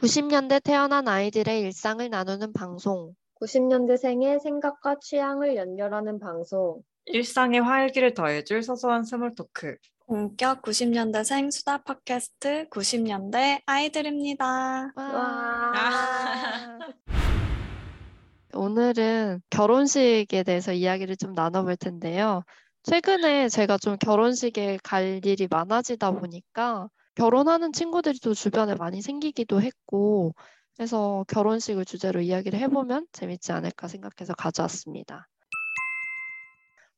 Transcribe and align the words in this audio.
90년대 0.00 0.62
태어난 0.62 1.08
아이들의 1.08 1.60
일상을 1.60 2.08
나누는 2.08 2.54
방송. 2.54 3.14
90년대생의 3.42 4.40
생각과 4.40 4.96
취향을 4.98 5.56
연결하는 5.56 6.18
방송. 6.18 6.80
일상의 7.04 7.60
활기를 7.60 8.14
더해줄 8.14 8.62
소소한 8.62 9.04
small 9.04 9.34
talk. 9.34 9.76
본격 10.06 10.62
90년대생 10.62 11.50
수다 11.50 11.82
팟캐스트 11.82 12.70
90년대 12.70 13.60
아이들입니다. 13.66 14.92
와. 14.96 15.72
오늘은 18.54 19.42
결혼식에 19.50 20.44
대해서 20.44 20.72
이야기를 20.72 21.18
좀 21.18 21.34
나눠볼 21.34 21.76
텐데요. 21.76 22.42
최근에 22.84 23.50
제가 23.50 23.76
좀 23.76 23.98
결혼식에 23.98 24.78
갈 24.82 25.20
일이 25.26 25.46
많아지다 25.50 26.12
보니까 26.12 26.88
결혼하는 27.20 27.74
친구들이 27.74 28.18
또 28.20 28.32
주변에 28.32 28.74
많이 28.76 29.02
생기기도 29.02 29.60
했고, 29.60 30.34
그래서 30.74 31.22
결혼식을 31.28 31.84
주제로 31.84 32.22
이야기를 32.22 32.58
해보면 32.60 33.08
재밌지 33.12 33.52
않을까 33.52 33.88
생각해서 33.88 34.32
가져왔습니다. 34.32 35.28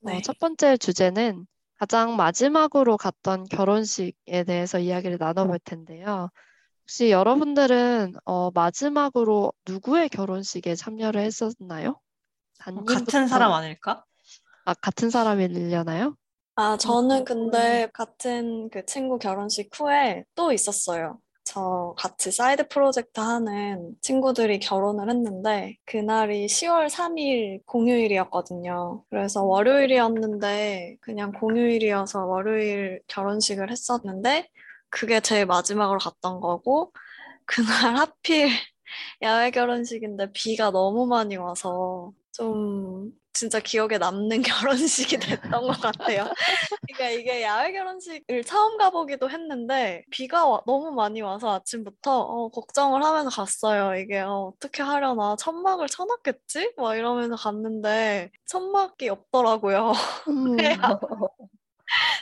어, 0.04 0.10
네. 0.10 0.22
첫 0.22 0.38
번째 0.38 0.76
주제는 0.76 1.44
가장 1.74 2.14
마지막으로 2.14 2.96
갔던 2.98 3.46
결혼식에 3.46 4.44
대해서 4.44 4.78
이야기를 4.78 5.16
나눠볼 5.18 5.58
텐데요. 5.64 6.30
혹시 6.82 7.10
여러분들은 7.10 8.12
어, 8.24 8.52
마지막으로 8.52 9.52
누구의 9.66 10.08
결혼식에 10.08 10.76
참여를 10.76 11.20
했었나요? 11.22 11.98
같은 12.60 12.76
단님부터- 12.84 13.28
사람 13.28 13.52
아닐까? 13.52 14.04
아, 14.66 14.74
같은 14.74 15.10
사람이려나요? 15.10 16.14
아, 16.54 16.76
저는 16.76 17.24
근데 17.24 17.88
같은 17.94 18.68
그 18.70 18.84
친구 18.84 19.18
결혼식 19.18 19.70
후에 19.78 20.24
또 20.34 20.52
있었어요. 20.52 21.18
저 21.44 21.94
같이 21.96 22.30
사이드 22.30 22.68
프로젝트 22.68 23.20
하는 23.20 23.94
친구들이 24.00 24.60
결혼을 24.60 25.08
했는데 25.10 25.76
그날이 25.86 26.46
10월 26.46 26.88
3일 26.88 27.62
공휴일이었거든요. 27.66 29.04
그래서 29.10 29.42
월요일이었는데 29.44 30.98
그냥 31.00 31.32
공휴일이어서 31.32 32.26
월요일 32.26 33.00
결혼식을 33.08 33.70
했었는데 33.70 34.48
그게 34.90 35.20
제일 35.20 35.46
마지막으로 35.46 35.98
갔던 35.98 36.40
거고 36.40 36.92
그날 37.46 37.96
하필 37.96 38.48
야외 39.22 39.50
결혼식인데 39.50 40.32
비가 40.32 40.70
너무 40.70 41.06
많이 41.06 41.36
와서 41.36 42.12
좀 42.32 43.12
진짜 43.32 43.58
기억에 43.60 43.98
남는 43.98 44.42
결혼식이 44.76 45.18
됐던 45.18 45.50
것 45.66 45.80
같아요. 45.80 46.26
그러니까 46.86 47.10
이게 47.10 47.42
야외 47.42 47.72
결혼식을 47.72 48.44
처음 48.44 48.78
가보기도 48.78 49.30
했는데 49.30 50.04
비가 50.10 50.46
와- 50.46 50.62
너무 50.66 50.92
많이 50.92 51.20
와서 51.22 51.54
아침부터 51.54 52.20
어, 52.20 52.48
걱정을 52.50 53.02
하면서 53.04 53.30
갔어요. 53.30 53.96
이게 54.00 54.20
어, 54.20 54.52
떻게 54.60 54.82
하려나 54.82 55.36
천막을 55.36 55.88
쳐놨겠지? 55.88 56.74
막 56.76 56.96
이러면서 56.96 57.36
갔는데 57.36 58.30
천막이 58.46 59.08
없더라고요. 59.08 59.92
그냥 60.56 60.78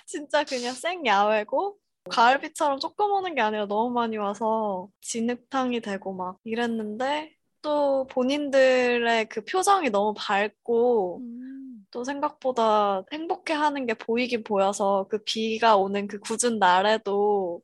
진짜 0.06 0.44
그냥 0.44 0.74
생 0.74 1.04
야외고 1.06 1.78
가을비처럼 2.08 2.80
조금 2.80 3.10
오는 3.12 3.34
게 3.34 3.40
아니라 3.40 3.66
너무 3.66 3.92
많이 3.92 4.16
와서 4.16 4.88
진흙탕이 5.00 5.80
되고 5.80 6.12
막 6.14 6.38
이랬는데 6.44 7.34
또 7.62 8.06
본인들의 8.06 9.28
그 9.28 9.44
표정이 9.44 9.90
너무 9.90 10.14
밝고 10.16 11.18
음. 11.20 11.86
또 11.90 12.04
생각보다 12.04 13.04
행복해 13.12 13.52
하는 13.52 13.86
게 13.86 13.94
보이긴 13.94 14.44
보여서 14.44 15.06
그 15.10 15.18
비가 15.24 15.76
오는 15.76 16.06
그 16.06 16.18
굳은 16.20 16.58
날에도 16.58 17.62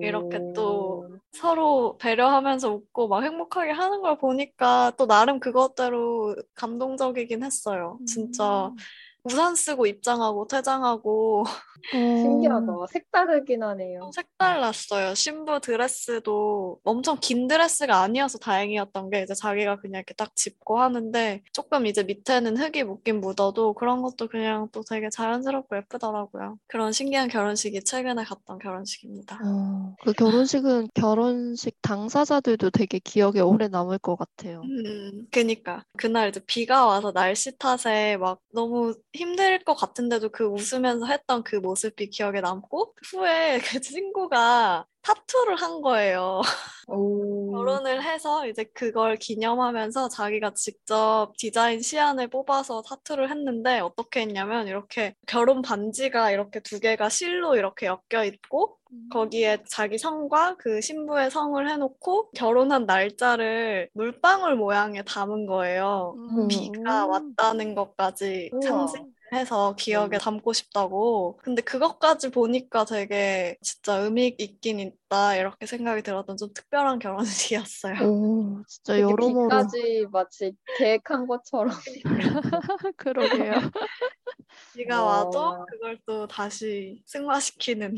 이렇게 0.00 0.40
또 0.54 1.08
서로 1.32 1.96
배려하면서 1.98 2.72
웃고 2.72 3.08
막 3.08 3.22
행복하게 3.22 3.70
하는 3.70 4.00
걸 4.00 4.18
보니까 4.18 4.92
또 4.96 5.06
나름 5.06 5.38
그것대로 5.38 6.34
감동적이긴 6.54 7.44
했어요. 7.44 7.98
진짜 8.06 8.68
음. 8.68 8.76
우산 9.24 9.54
쓰고 9.54 9.86
입장하고 9.86 10.46
퇴장하고 10.46 11.44
신기하다. 11.90 12.66
색다르긴 12.92 13.62
하네요. 13.62 14.10
색달랐어요. 14.14 15.14
신부 15.14 15.60
드레스도 15.60 16.80
엄청 16.84 17.18
긴 17.20 17.46
드레스가 17.48 18.02
아니어서 18.02 18.38
다행이었던 18.38 19.10
게 19.10 19.22
이제 19.22 19.34
자기가 19.34 19.76
그냥 19.76 20.00
이렇게 20.00 20.14
딱 20.14 20.34
짚고 20.36 20.80
하는데 20.80 21.42
조금 21.52 21.86
이제 21.86 22.02
밑에는 22.02 22.56
흙이 22.56 22.84
묻긴 22.84 23.20
묻어도 23.20 23.72
그런 23.74 24.02
것도 24.02 24.28
그냥 24.28 24.68
또 24.72 24.82
되게 24.82 25.08
자연스럽고 25.10 25.76
예쁘더라고요. 25.76 26.58
그런 26.66 26.92
신기한 26.92 27.28
결혼식이 27.28 27.84
최근에 27.84 28.24
갔던 28.24 28.58
결혼식입니다. 28.58 29.40
어, 29.44 29.94
그 30.02 30.12
결혼식은 30.12 30.88
결혼식 30.94 31.80
당사자들도 31.82 32.70
되게 32.70 32.98
기억에 32.98 33.40
오래 33.40 33.68
남을 33.68 33.98
것 33.98 34.16
같아요. 34.16 34.62
음, 34.62 35.26
그니까. 35.30 35.84
그날 35.96 36.28
이제 36.28 36.40
비가 36.46 36.86
와서 36.86 37.12
날씨 37.12 37.56
탓에 37.56 38.16
막 38.18 38.40
너무 38.52 38.94
힘들 39.18 39.58
것 39.64 39.74
같은데도 39.74 40.30
그 40.30 40.44
웃으면서 40.44 41.06
했던 41.06 41.42
그 41.42 41.56
모습이 41.56 42.08
기억에 42.10 42.40
남고, 42.40 42.94
후에 43.04 43.58
그 43.78 43.80
친구가 43.80 44.86
타투를 45.08 45.56
한 45.56 45.80
거예요. 45.80 46.42
오. 46.88 47.50
결혼을 47.52 48.02
해서 48.02 48.46
이제 48.46 48.64
그걸 48.74 49.16
기념하면서 49.16 50.08
자기가 50.08 50.52
직접 50.54 51.32
디자인 51.38 51.80
시안을 51.80 52.28
뽑아서 52.28 52.82
타투를 52.82 53.30
했는데 53.30 53.80
어떻게 53.80 54.20
했냐면 54.20 54.66
이렇게 54.66 55.14
결혼 55.26 55.62
반지가 55.62 56.30
이렇게 56.30 56.60
두 56.60 56.78
개가 56.78 57.08
실로 57.08 57.56
이렇게 57.56 57.86
엮여 57.86 58.24
있고 58.24 58.78
거기에 59.10 59.58
자기 59.68 59.98
성과 59.98 60.56
그 60.56 60.80
신부의 60.80 61.30
성을 61.30 61.68
해놓고 61.68 62.30
결혼한 62.30 62.86
날짜를 62.86 63.90
물방울 63.92 64.56
모양에 64.56 65.02
담은 65.02 65.46
거예요. 65.46 66.14
음. 66.16 66.48
비가 66.48 67.06
왔다는 67.06 67.74
것까지. 67.74 68.50
상징 68.62 69.12
해서 69.32 69.74
기억에 69.76 70.16
음. 70.16 70.18
담고 70.18 70.52
싶다고. 70.52 71.38
근데 71.42 71.62
그것까지 71.62 72.30
보니까 72.30 72.84
되게 72.84 73.56
진짜 73.62 73.96
의미 73.98 74.34
있긴 74.38 74.80
있다 74.80 75.36
이렇게 75.36 75.66
생각이 75.66 76.02
들었던 76.02 76.36
좀 76.36 76.52
특별한 76.54 76.98
결혼식이었어요. 76.98 77.94
오, 78.06 78.62
진짜 78.66 79.00
여러모로 79.00 79.48
비까지 79.48 80.06
마치 80.10 80.52
계획한 80.78 81.26
것처럼. 81.26 81.74
그러게요. 82.96 83.54
비가 84.74 85.02
와. 85.02 85.18
와도 85.18 85.66
그걸 85.66 85.98
또 86.06 86.26
다시 86.26 87.02
승화시키는. 87.06 87.96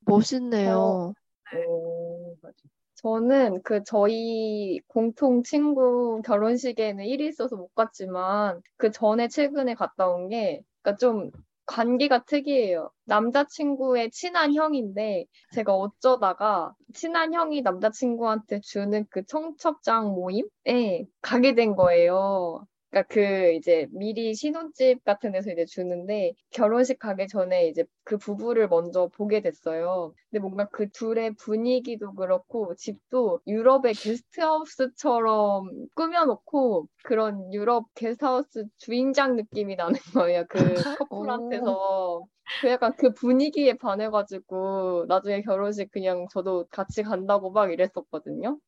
멋있네요. 0.00 1.14
오, 1.56 2.36
맞아. 2.40 2.54
저는 3.02 3.62
그 3.62 3.82
저희 3.84 4.80
공통 4.88 5.42
친구 5.44 6.20
결혼식에는 6.24 7.04
일이 7.04 7.26
있어서 7.28 7.56
못 7.56 7.74
갔지만 7.74 8.60
그 8.76 8.90
전에 8.90 9.28
최근에 9.28 9.74
갔다 9.74 10.08
온 10.08 10.28
게 10.28 10.62
그러니까 10.82 10.98
좀 10.98 11.30
관계가 11.66 12.24
특이해요. 12.24 12.90
남자친구의 13.04 14.10
친한 14.10 14.54
형인데 14.54 15.26
제가 15.54 15.74
어쩌다가 15.74 16.74
친한 16.94 17.34
형이 17.34 17.62
남자친구한테 17.62 18.60
주는 18.62 19.04
그 19.10 19.24
청첩장 19.26 20.08
모임에 20.14 21.06
가게 21.22 21.54
된 21.54 21.76
거예요. 21.76 22.66
그러니까 22.90 23.14
그 23.14 23.52
이제 23.52 23.86
미리 23.90 24.34
신혼집 24.34 25.04
같은 25.04 25.32
데서 25.32 25.50
이제 25.50 25.64
주는데 25.66 26.32
결혼식 26.50 26.98
가기 26.98 27.28
전에 27.28 27.68
이제 27.68 27.84
그 28.04 28.16
부부를 28.16 28.68
먼저 28.68 29.08
보게 29.08 29.40
됐어요. 29.40 30.14
근데 30.30 30.40
뭔가 30.40 30.66
그 30.70 30.88
둘의 30.88 31.34
분위기도 31.34 32.14
그렇고 32.14 32.74
집도 32.76 33.40
유럽의 33.46 33.94
게스트하우스처럼 33.94 35.88
꾸며놓고 35.94 36.88
그런 37.04 37.52
유럽 37.52 37.86
게스트하우스 37.94 38.66
주인장 38.78 39.36
느낌이 39.36 39.76
나는 39.76 39.92
거예요. 40.30 40.44
그 40.48 40.58
커플한테서. 40.98 42.24
그 42.62 42.68
약간 42.68 42.94
그 42.96 43.12
분위기에 43.12 43.74
반해가지고 43.74 45.04
나중에 45.06 45.42
결혼식 45.42 45.90
그냥 45.92 46.26
저도 46.32 46.66
같이 46.70 47.02
간다고 47.02 47.50
막 47.50 47.70
이랬었거든요. 47.70 48.58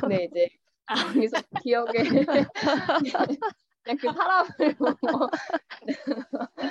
근데 0.00 0.24
이제 0.24 0.48
거기서 0.94 1.38
기억에 1.62 1.92
그냥 3.82 3.98
그 4.00 4.12
사람을 4.12 4.76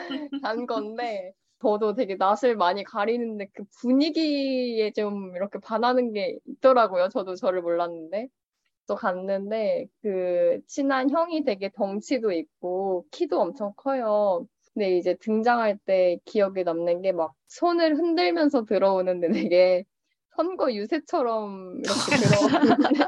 간 0.42 0.66
건데 0.68 1.34
저도 1.62 1.94
되게 1.96 2.16
낯을 2.16 2.56
많이 2.58 2.84
가리는데 2.84 3.48
그 3.54 3.64
분위기에 3.82 4.92
좀 4.92 5.36
이렇게 5.36 5.60
반하는 5.60 6.14
게 6.14 6.38
있더라고요. 6.46 7.10
저도 7.10 7.36
저를 7.36 7.62
몰랐는데. 7.62 8.28
또 8.88 8.96
갔는데 8.96 9.88
그 10.02 10.62
친한 10.68 11.10
형이 11.10 11.44
되게 11.46 11.72
덩치도 11.76 12.32
있고 12.34 13.06
키도 13.12 13.40
엄청 13.42 13.74
커요. 13.78 14.48
근데 14.74 14.98
이제 14.98 15.16
등장할 15.16 15.78
때 15.86 16.20
기억에 16.26 16.64
남는 16.64 17.02
게 17.04 17.12
막 17.14 17.34
손을 17.48 17.98
흔들면서 17.98 18.66
들어오는데 18.66 19.30
되게 19.30 19.86
선거 20.38 20.72
유세처럼 20.72 21.82
이렇게 21.84 22.16
들어오는데 22.78 23.04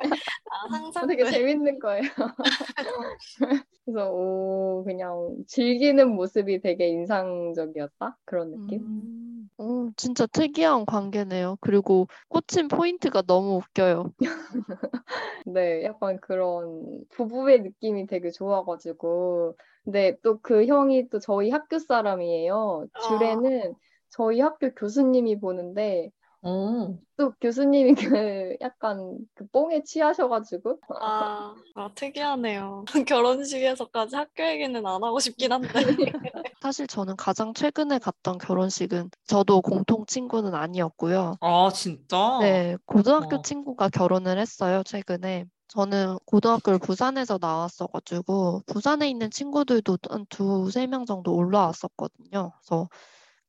아, 0.50 0.68
항상 0.72 1.08
되게 1.08 1.26
재밌는 1.26 1.80
거예요. 1.80 2.10
그래서 3.86 4.12
오, 4.12 4.84
그냥 4.84 5.38
즐기는 5.48 6.10
모습이 6.10 6.60
되게 6.62 6.88
인상적이었다? 6.90 8.18
그런 8.26 8.52
느낌? 8.52 8.82
음, 8.82 9.50
어, 9.58 9.90
진짜 9.96 10.26
특이한 10.28 10.86
관계네요. 10.86 11.58
그리고 11.62 12.08
꽂힌 12.30 12.68
포인트가 12.68 13.22
너무 13.24 13.58
웃겨요. 13.58 14.14
네, 15.46 15.84
약간 15.84 16.20
그런 16.20 17.04
부부의 17.10 17.62
느낌이 17.62 18.08
되게 18.08 18.32
좋아가지고. 18.32 19.58
근데 19.84 20.18
또 20.22 20.40
그 20.42 20.66
형이 20.66 21.10
또 21.10 21.20
저희 21.20 21.50
학교 21.50 21.80
사람이에요. 21.80 22.88
아. 22.94 23.00
주례는 23.00 23.74
저희 24.10 24.40
학교 24.42 24.72
교수님이 24.76 25.40
보는데 25.40 26.12
오. 26.42 27.00
또 27.18 27.34
교수님이 27.42 27.96
그 27.96 27.96
약간 28.62 29.18
그 29.34 29.46
뽕에 29.48 29.84
취하셔가지고 29.84 30.80
아, 31.02 31.56
아, 31.76 31.90
특이하네요. 31.94 32.86
결혼식에서까지 33.08 34.16
학교 34.16 34.44
얘기는 34.48 34.86
안 34.86 35.04
하고 35.04 35.20
싶긴 35.20 35.52
한데. 35.52 35.70
사실 36.62 36.88
저는 36.88 37.16
가장 37.16 37.54
최근에 37.54 38.00
갔던 38.00 38.38
결혼식은 38.38 39.10
저도 39.26 39.62
공통 39.62 40.06
친구는 40.06 40.56
아니었고요. 40.56 41.38
아, 41.42 41.70
진짜? 41.72 42.18
네, 42.40 42.78
고등학교 42.86 43.38
어. 43.38 43.42
친구가 43.42 43.90
결혼을 43.90 44.40
했어요, 44.40 44.84
최근에. 44.86 45.46
저는 45.68 46.18
고등학교를 46.26 46.80
부산에서 46.80 47.38
나왔어가지고, 47.40 48.64
부산에 48.66 49.10
있는 49.10 49.30
친구들도 49.30 49.98
한 50.10 50.26
두세 50.30 50.88
명 50.88 51.06
정도 51.06 51.36
올라왔었거든요. 51.36 52.52
그래서 52.62 52.90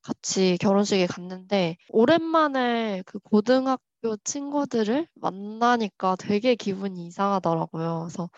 같이 0.02 0.56
결혼식에 0.60 1.06
갔는데, 1.06 1.76
오랜만에 1.90 3.02
그 3.06 3.18
고등학교 3.20 4.16
친구들을 4.24 5.08
만나니까 5.14 6.16
되게 6.18 6.54
기분이 6.56 7.06
이상하더라고요. 7.06 8.00
그래서 8.08 8.30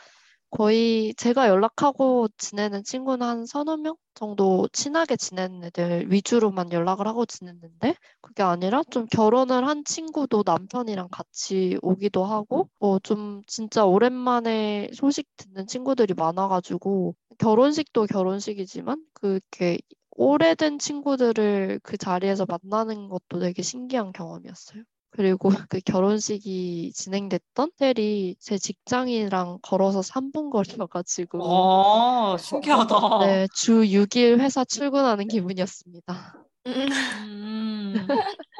거의 0.50 1.14
제가 1.16 1.48
연락하고 1.48 2.28
지내는 2.36 2.84
친구는 2.84 3.26
한 3.26 3.46
서너 3.46 3.76
명 3.78 3.96
정도 4.14 4.68
친하게 4.72 5.16
지내는 5.16 5.64
애들 5.64 6.12
위주로만 6.12 6.72
연락을 6.72 7.06
하고 7.08 7.24
지냈는데 7.24 7.94
그게 8.20 8.42
아니라 8.42 8.82
좀 8.90 9.06
결혼을 9.06 9.66
한 9.66 9.82
친구도 9.84 10.42
남편이랑 10.44 11.08
같이 11.10 11.78
오기도 11.82 12.24
하고 12.24 12.68
뭐 12.80 12.98
좀 13.02 13.42
진짜 13.46 13.84
오랜만에 13.86 14.90
소식 14.94 15.26
듣는 15.38 15.66
친구들이 15.66 16.12
많아가지고 16.14 17.14
결혼식도 17.38 18.06
결혼식이지만 18.06 19.02
그렇게 19.14 19.78
오래된 20.12 20.78
친구들을 20.78 21.80
그 21.82 21.96
자리에서 21.96 22.46
만나는 22.46 23.08
것도 23.08 23.38
되게 23.40 23.62
신기한 23.62 24.12
경험이었어요. 24.12 24.82
그리고 25.10 25.48
그 25.68 25.80
결혼식이 25.84 26.92
진행됐던 26.94 27.70
호텔이 27.72 28.36
제 28.38 28.58
직장이랑 28.58 29.58
걸어서 29.62 30.00
3분 30.00 30.50
거리여가지고 30.50 31.40
아, 31.44 32.36
신기하다. 32.38 33.18
네, 33.20 33.46
주 33.54 33.82
6일 33.82 34.40
회사 34.40 34.64
출근하는 34.64 35.28
기분이었습니다. 35.28 36.44
음. 36.66 37.92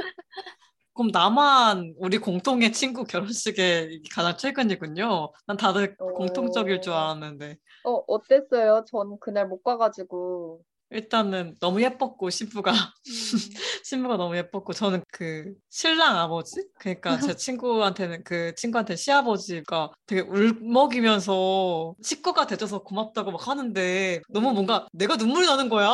그럼 0.95 1.09
나만 1.11 1.95
우리 1.97 2.19
공통의 2.19 2.73
친구 2.73 3.05
결혼식에 3.05 4.03
가장 4.11 4.37
최근이군요. 4.37 5.33
난 5.47 5.57
다들 5.57 5.97
어. 5.99 6.07
공통적일 6.13 6.83
줄 6.83 6.93
알았는데. 6.93 7.57
어, 7.85 8.03
어땠어요? 8.07 8.85
전 8.87 9.19
그날 9.19 9.49
못 9.49 9.63
가가지고 9.63 10.61
일단은 10.93 11.57
너무 11.61 11.83
예뻤고 11.83 12.31
신부가 12.31 12.73
음. 12.73 12.77
신부가 13.85 14.17
너무 14.17 14.37
예뻤고 14.37 14.73
저는 14.73 15.03
그 15.11 15.55
신랑 15.71 16.19
아버지 16.19 16.65
그러니까 16.79 17.19
제 17.21 17.35
친구한테는 17.37 18.25
그 18.25 18.55
친구한테 18.55 18.97
시아버지가 18.97 19.91
되게 20.07 20.21
울먹이면서 20.23 21.95
식구가 22.03 22.47
돼줘서 22.47 22.83
고맙다고 22.83 23.33
막 23.33 23.49
하는데 23.49 24.21
너무 24.29 24.53
뭔가 24.53 24.87
내가 24.93 25.17
눈물이 25.17 25.47
나는 25.47 25.69
거야 25.69 25.89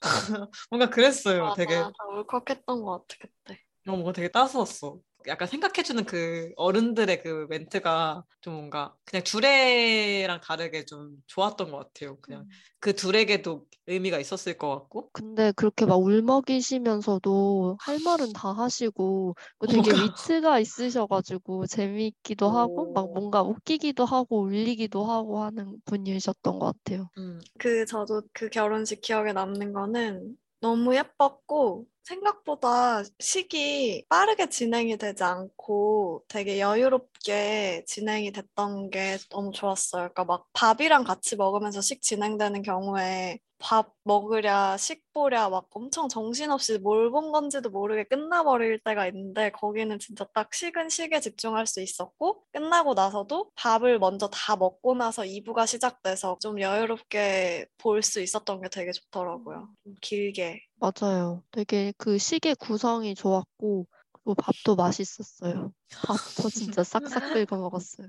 뭔가 0.70 0.90
그랬어요 0.90 1.54
되게 1.56 1.76
맞아, 1.76 1.90
다 1.90 2.04
울컥했던 2.12 2.82
것 2.82 3.06
같아, 3.08 3.16
그때. 3.20 3.60
어, 3.88 3.92
뭔가 3.92 4.12
되게 4.12 4.28
따스웠어. 4.28 4.98
약간 5.28 5.48
생각해주는 5.48 6.04
그 6.04 6.50
어른들의 6.56 7.22
그 7.22 7.46
멘트가 7.50 8.24
좀 8.40 8.54
뭔가 8.54 8.94
그냥 9.04 9.24
둘애랑 9.24 10.40
다르게 10.40 10.84
좀 10.84 11.16
좋았던 11.26 11.70
것 11.70 11.78
같아요. 11.78 12.16
그냥 12.20 12.42
음. 12.42 12.48
그 12.78 12.94
둘에게도 12.94 13.64
의미가 13.86 14.18
있었을 14.20 14.56
것 14.56 14.68
같고. 14.70 15.10
근데 15.12 15.52
그렇게 15.52 15.84
막 15.86 15.96
울먹이시면서도 16.00 17.78
할 17.80 17.98
말은 18.04 18.32
다 18.32 18.52
하시고 18.52 19.34
그 19.58 19.66
되게 19.66 19.90
뭔가- 19.92 20.02
위트가 20.04 20.58
있으셔가지고 20.60 21.66
재미있기도 21.66 22.48
하고 22.48 22.92
막 22.92 23.06
오. 23.06 23.12
뭔가 23.12 23.42
웃기기도 23.42 24.04
하고 24.04 24.40
울리기도 24.42 25.04
하고 25.04 25.42
하는 25.42 25.76
분이셨던 25.86 26.58
것 26.58 26.66
같아요. 26.84 27.08
음, 27.18 27.40
그 27.58 27.84
저도 27.86 28.22
그 28.32 28.48
결혼식 28.50 29.00
기억에 29.00 29.32
남는 29.32 29.72
거는 29.72 30.36
너무 30.60 30.94
예뻤고 30.96 31.86
생각보다 32.06 33.02
식이 33.20 34.06
빠르게 34.08 34.48
진행이 34.48 34.96
되지 34.96 35.24
않고 35.24 36.24
되게 36.28 36.60
여유롭게 36.60 37.84
진행이 37.86 38.32
됐던 38.32 38.90
게 38.90 39.18
너무 39.30 39.50
좋았어요. 39.52 40.02
그러니까 40.14 40.24
막 40.24 40.46
밥이랑 40.52 41.04
같이 41.04 41.36
먹으면서 41.36 41.80
식 41.80 42.02
진행되는 42.02 42.62
경우에 42.62 43.38
밥 43.58 43.92
먹으랴 44.04 44.76
식 44.76 45.02
보랴 45.14 45.48
막 45.48 45.66
엄청 45.70 46.08
정신없이 46.08 46.78
뭘 46.78 47.10
본 47.10 47.32
건지도 47.32 47.70
모르게 47.70 48.04
끝나버릴 48.04 48.80
때가 48.84 49.06
있는데 49.08 49.50
거기는 49.50 49.98
진짜 49.98 50.24
딱 50.34 50.52
식은 50.54 50.88
식에 50.90 51.20
집중할 51.20 51.66
수 51.66 51.80
있었고 51.80 52.44
끝나고 52.52 52.94
나서도 52.94 53.50
밥을 53.56 53.98
먼저 53.98 54.28
다 54.28 54.56
먹고 54.56 54.94
나서 54.94 55.24
2부가 55.24 55.66
시작돼서 55.66 56.36
좀 56.40 56.60
여유롭게 56.60 57.66
볼 57.78 58.02
수 58.02 58.20
있었던 58.20 58.60
게 58.60 58.68
되게 58.68 58.92
좋더라고요. 58.92 59.68
좀 59.84 59.94
길게. 60.02 60.65
맞아요. 60.78 61.42
되게 61.50 61.92
그 61.96 62.18
시계 62.18 62.54
구성이 62.54 63.14
좋았고 63.14 63.86
그리고 64.12 64.34
밥도 64.34 64.76
맛있었어요. 64.76 65.72
밥도 66.02 66.50
진짜 66.50 66.82
싹싹 66.82 67.22
긁어 67.46 67.56
먹었어요. 67.56 68.08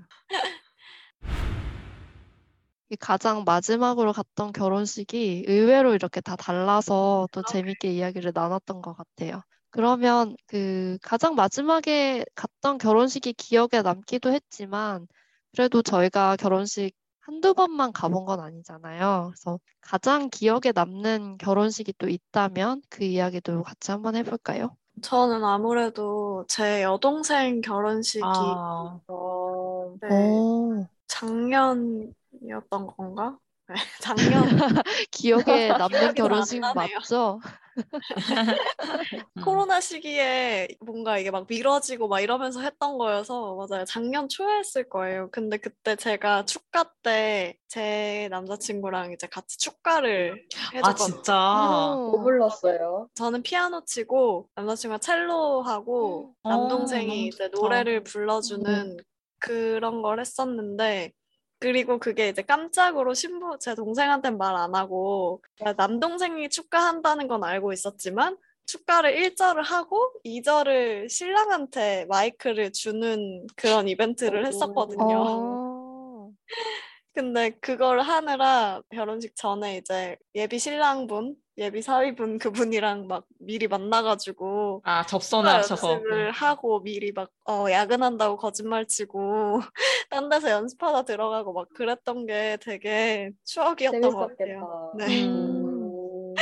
이 2.90 2.96
가장 2.96 3.44
마지막으로 3.44 4.12
갔던 4.12 4.52
결혼식이 4.52 5.44
의외로 5.46 5.94
이렇게 5.94 6.20
다 6.20 6.36
달라서 6.36 7.28
또 7.32 7.42
재밌게 7.42 7.92
이야기를 7.92 8.32
나눴던 8.34 8.80
것 8.80 8.94
같아요. 8.94 9.42
그러면 9.70 10.34
그 10.46 10.96
가장 11.02 11.34
마지막에 11.34 12.24
갔던 12.34 12.78
결혼식이 12.78 13.34
기억에 13.34 13.82
남기도 13.82 14.32
했지만 14.32 15.06
그래도 15.52 15.82
저희가 15.82 16.36
결혼식 16.36 16.92
한두 17.28 17.54
번만 17.54 17.92
가본 17.92 18.24
건 18.24 18.40
아니잖아요. 18.40 19.26
그래서 19.30 19.60
가장 19.80 20.30
기억에 20.30 20.72
남는 20.74 21.38
결혼식이 21.38 21.92
또 21.98 22.08
있다면 22.08 22.82
그 22.88 23.04
이야기도 23.04 23.62
같이 23.62 23.92
한번 23.92 24.16
해볼까요? 24.16 24.76
저는 25.02 25.44
아무래도 25.44 26.44
제 26.48 26.82
여동생 26.82 27.60
결혼식이 27.60 28.60
아, 28.60 29.00
어, 29.08 29.96
네, 30.00 30.08
오, 30.08 30.88
작년이었던 31.08 32.86
건가? 32.96 33.38
네, 33.68 33.74
작년 34.00 34.64
기억에 35.10 35.74
남는 35.76 36.14
결혼식. 36.14 36.66
맞죠? 36.72 37.40
음. 37.78 37.84
코로나 39.44 39.80
시기에 39.80 40.68
뭔가 40.80 41.18
이게 41.18 41.30
막 41.30 41.46
미뤄지고 41.48 42.08
막 42.08 42.20
이러면서 42.20 42.60
했던 42.60 42.98
거여서 42.98 43.54
맞아요. 43.56 43.84
작년 43.84 44.28
초에 44.28 44.58
했을 44.58 44.88
거예요. 44.88 45.28
근데 45.30 45.56
그때 45.58 45.96
제가 45.96 46.44
축가 46.44 46.92
때 47.02 47.58
제 47.68 48.28
남자친구랑 48.30 49.12
이제 49.12 49.26
같이 49.26 49.58
축가를 49.58 50.42
아, 50.56 50.76
해줬거든요. 50.76 51.16
진짜. 51.16 51.34
어. 51.36 52.10
뭐 52.10 52.22
불렀어요? 52.22 53.10
저는 53.14 53.42
피아노 53.42 53.84
치고 53.84 54.48
남자친구가 54.54 54.98
첼로 54.98 55.60
하고 55.62 56.34
어, 56.42 56.48
남동생이 56.48 57.06
너무 57.06 57.28
이제 57.28 57.50
좋다. 57.50 57.60
노래를 57.60 58.04
불러주는 58.04 58.96
그런 59.38 60.00
걸 60.00 60.18
했었는데 60.18 61.12
그리고 61.60 61.98
그게 61.98 62.28
이제 62.28 62.42
깜짝으로 62.42 63.14
신부 63.14 63.58
제 63.58 63.74
동생한테는 63.74 64.38
말안 64.38 64.74
하고 64.74 65.42
그러니까 65.56 65.86
남동생이 65.86 66.48
축가한다는 66.48 67.26
건 67.26 67.44
알고 67.44 67.72
있었지만 67.72 68.36
축가를 68.66 69.16
1절을 69.16 69.62
하고 69.62 70.12
2절을 70.24 71.08
신랑한테 71.08 72.04
마이크를 72.08 72.70
주는 72.72 73.46
그런 73.56 73.88
이벤트를 73.88 74.46
했었거든요. 74.46 75.24
어. 75.26 76.30
근데 77.14 77.50
그걸 77.60 78.00
하느라 78.00 78.80
결혼식 78.90 79.34
전에 79.34 79.78
이제 79.78 80.16
예비 80.36 80.58
신랑분, 80.58 81.34
예비 81.58 81.82
사위분 81.82 82.38
그분이랑 82.38 83.08
막 83.08 83.24
미리 83.40 83.66
만나가지고 83.66 84.82
아, 84.84 85.04
접선을 85.04 85.50
하셔서. 85.50 85.94
연습을 85.94 86.30
하고 86.30 86.80
미리 86.82 87.10
막 87.10 87.30
어, 87.48 87.66
야근한다고 87.68 88.36
거짓말 88.36 88.86
치고 88.86 89.60
딴 90.10 90.28
데서 90.28 90.50
연습하다 90.50 91.02
들어가고 91.02 91.52
막 91.52 91.68
그랬던 91.74 92.26
게 92.26 92.58
되게 92.62 93.32
추억이었던 93.44 94.00
것 94.00 94.16
같아요. 94.28 94.92
재밌었겠다. 94.96 95.08
네. 95.08 95.24
음. 95.26 96.34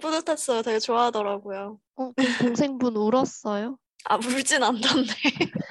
뿌듯했어요. 0.00 0.62
되게 0.62 0.78
좋아하더라고요. 0.80 1.78
어, 1.96 2.12
그럼 2.12 2.32
동생분 2.38 2.96
울었어요? 2.96 3.78
아 4.06 4.16
울진 4.16 4.62
않던데 4.62 5.12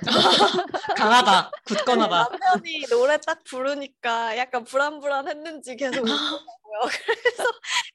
강하다. 0.96 1.51
굳건하다. 1.65 2.29
남편이 2.29 2.86
노래 2.89 3.17
딱 3.25 3.43
부르니까 3.43 4.38
약간 4.38 4.63
불안불안했는지 4.63 5.75
계속 5.75 6.01
울더라고요. 6.05 6.89
그래서 7.05 7.43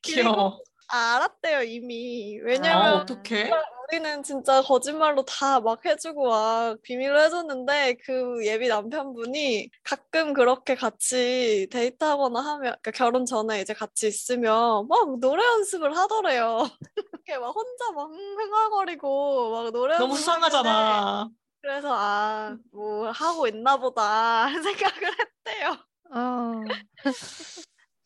귀여워. 0.04 0.61
아, 0.88 1.16
알았대요 1.16 1.62
이미. 1.62 2.38
아, 2.40 2.44
왜냐면 2.46 2.92
어떡해? 2.94 3.50
우리는 3.88 4.23
진짜 4.23 4.62
거짓말로 4.62 5.25
다 5.25 5.61
막 5.61 5.84
해주고 5.84 6.28
막 6.28 6.80
비밀로 6.82 7.20
해줬는데 7.20 7.96
그 8.04 8.44
예비 8.46 8.68
남편분이 8.68 9.70
가끔 9.82 10.32
그렇게 10.32 10.75
같이 10.75 11.66
데이트하거나 11.70 12.40
하면 12.40 12.61
그러니까 12.82 12.90
결혼 12.92 13.25
전에 13.26 13.61
이제 13.61 13.75
같이 13.75 14.06
있으면 14.08 14.88
막 14.88 15.18
노래 15.20 15.44
연습을 15.44 15.96
하더래요. 15.96 16.68
이렇게 17.26 17.38
막 17.38 17.54
혼자 17.54 17.90
막 17.92 18.11
흥얼거리고 18.11 19.50
막 19.50 19.70
노래 19.73 19.99
너무 19.99 20.16
수상하잖아. 20.16 21.30
그래서 21.61 21.88
아 21.94 22.56
뭐 22.73 23.11
하고 23.11 23.46
있나 23.49 23.76
보다 23.78 24.44
생각을 24.62 25.11
했대요. 25.18 25.76
아, 26.11 26.61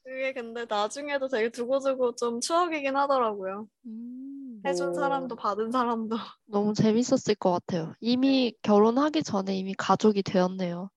그게 0.09 0.33
근데 0.33 0.65
나중에도 0.67 1.29
되게 1.29 1.51
두고두고 1.51 2.15
좀 2.17 2.41
추억이긴 2.41 2.97
하더라고요. 2.97 3.69
음, 3.87 4.28
해준 4.65 4.89
오. 4.91 4.95
사람도 4.95 5.37
받은 5.37 5.71
사람도. 5.71 6.17
너무 6.47 6.75
재밌었을 6.75 7.35
것 7.37 7.53
같아요. 7.53 7.95
이미 8.01 8.55
결혼하기 8.63 9.23
전에 9.23 9.57
이미 9.57 9.75
가족이 9.75 10.23
되었네요. 10.23 10.91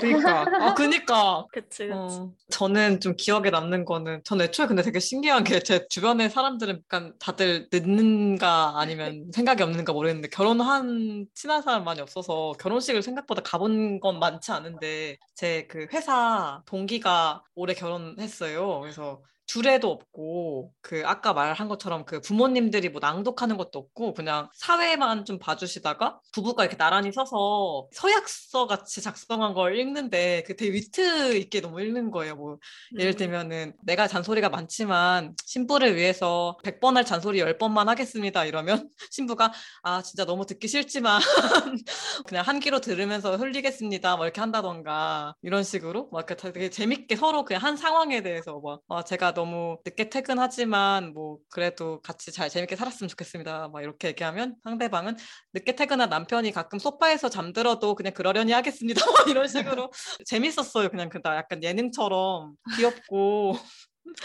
그니까. 0.00 0.42
아, 0.42 0.74
그니까. 0.74 1.44
그치 1.52 1.88
그치. 1.88 1.92
어, 1.92 2.32
저는 2.50 3.00
좀 3.00 3.16
기억에 3.16 3.50
남는 3.50 3.84
거는, 3.84 4.22
전 4.24 4.40
애초에 4.40 4.66
근데 4.66 4.82
되게 4.82 5.00
신기한 5.00 5.42
게 5.44 5.58
제 5.60 5.86
주변의 5.88 6.30
사람들은 6.30 6.82
약간 6.84 7.14
다들 7.18 7.68
늦는가 7.72 8.78
아니면 8.78 9.24
생각이 9.34 9.62
없는가 9.62 9.92
모르겠는데 9.92 10.28
결혼한 10.28 11.26
친한 11.34 11.62
사람 11.62 11.84
많이 11.84 12.00
없어서 12.00 12.52
결혼식을 12.60 13.02
생각보다 13.02 13.42
가본 13.42 13.98
건 14.00 14.18
많지 14.20 14.52
않은데 14.52 15.18
제 15.34 15.66
그 15.68 15.86
회사 15.92 16.62
동기가 16.66 17.42
올해 17.56 17.74
결혼했어요. 17.74 18.80
그래서 18.80 19.22
주례도 19.48 19.90
없고 19.90 20.72
그 20.82 21.02
아까 21.06 21.32
말한 21.32 21.68
것처럼 21.68 22.04
그 22.04 22.20
부모님들이 22.20 22.90
뭐 22.90 23.00
낭독하는 23.00 23.56
것도 23.56 23.78
없고 23.78 24.12
그냥 24.12 24.50
사회만 24.54 25.24
좀 25.24 25.38
봐주시다가 25.38 26.20
부부가 26.32 26.64
이렇게 26.64 26.76
나란히 26.76 27.10
서서 27.12 27.88
서약서 27.92 28.66
같이 28.66 29.00
작성한 29.00 29.54
걸 29.54 29.78
읽는데 29.78 30.42
그 30.46 30.54
되게 30.54 30.72
위트 30.72 31.34
있게 31.38 31.62
너무 31.62 31.80
읽는 31.80 32.10
거예요. 32.10 32.36
뭐 32.36 32.58
예를 32.98 33.12
음. 33.12 33.16
들면은 33.16 33.72
내가 33.82 34.06
잔소리가 34.06 34.50
많지만 34.50 35.34
신부를 35.46 35.96
위해서 35.96 36.58
100번 36.62 36.94
할 36.94 37.06
잔소리 37.06 37.40
10번만 37.40 37.86
하겠습니다. 37.86 38.44
이러면 38.44 38.90
신부가 39.10 39.54
아 39.82 40.02
진짜 40.02 40.26
너무 40.26 40.44
듣기 40.44 40.68
싫지만 40.68 41.20
그냥 42.28 42.44
한 42.44 42.60
귀로 42.60 42.82
들으면서 42.82 43.36
흘리겠습니다. 43.36 44.16
뭐 44.16 44.26
이렇게 44.26 44.42
한다던가 44.42 45.34
이런 45.40 45.64
식으로 45.64 46.10
막 46.12 46.28
이렇게 46.28 46.36
되게 46.36 46.68
재밌게 46.68 47.16
서로 47.16 47.46
그냥 47.46 47.62
한 47.62 47.78
상황에 47.78 48.22
대해서 48.22 48.60
막 48.62 48.82
아, 48.88 49.02
제가 49.02 49.32
너무 49.38 49.78
늦게 49.84 50.10
퇴근하지만 50.10 51.12
뭐 51.14 51.38
그래도 51.48 52.00
같이 52.02 52.32
잘 52.32 52.48
재밌게 52.48 52.74
살았으면 52.74 53.08
좋겠습니다. 53.08 53.68
막 53.68 53.82
이렇게 53.82 54.08
얘기하면 54.08 54.56
상대방은 54.64 55.16
늦게 55.54 55.76
퇴근한 55.76 56.08
남편이 56.08 56.50
가끔 56.50 56.80
소파에서 56.80 57.28
잠들어도 57.28 57.94
그냥 57.94 58.12
그러려니 58.14 58.50
하겠습니다. 58.50 59.00
막 59.12 59.28
이런 59.28 59.46
식으로 59.46 59.92
재밌었어요. 60.24 60.88
그냥 60.88 61.08
그다 61.08 61.36
약간 61.36 61.62
예능처럼 61.62 62.54
귀엽고 62.76 63.56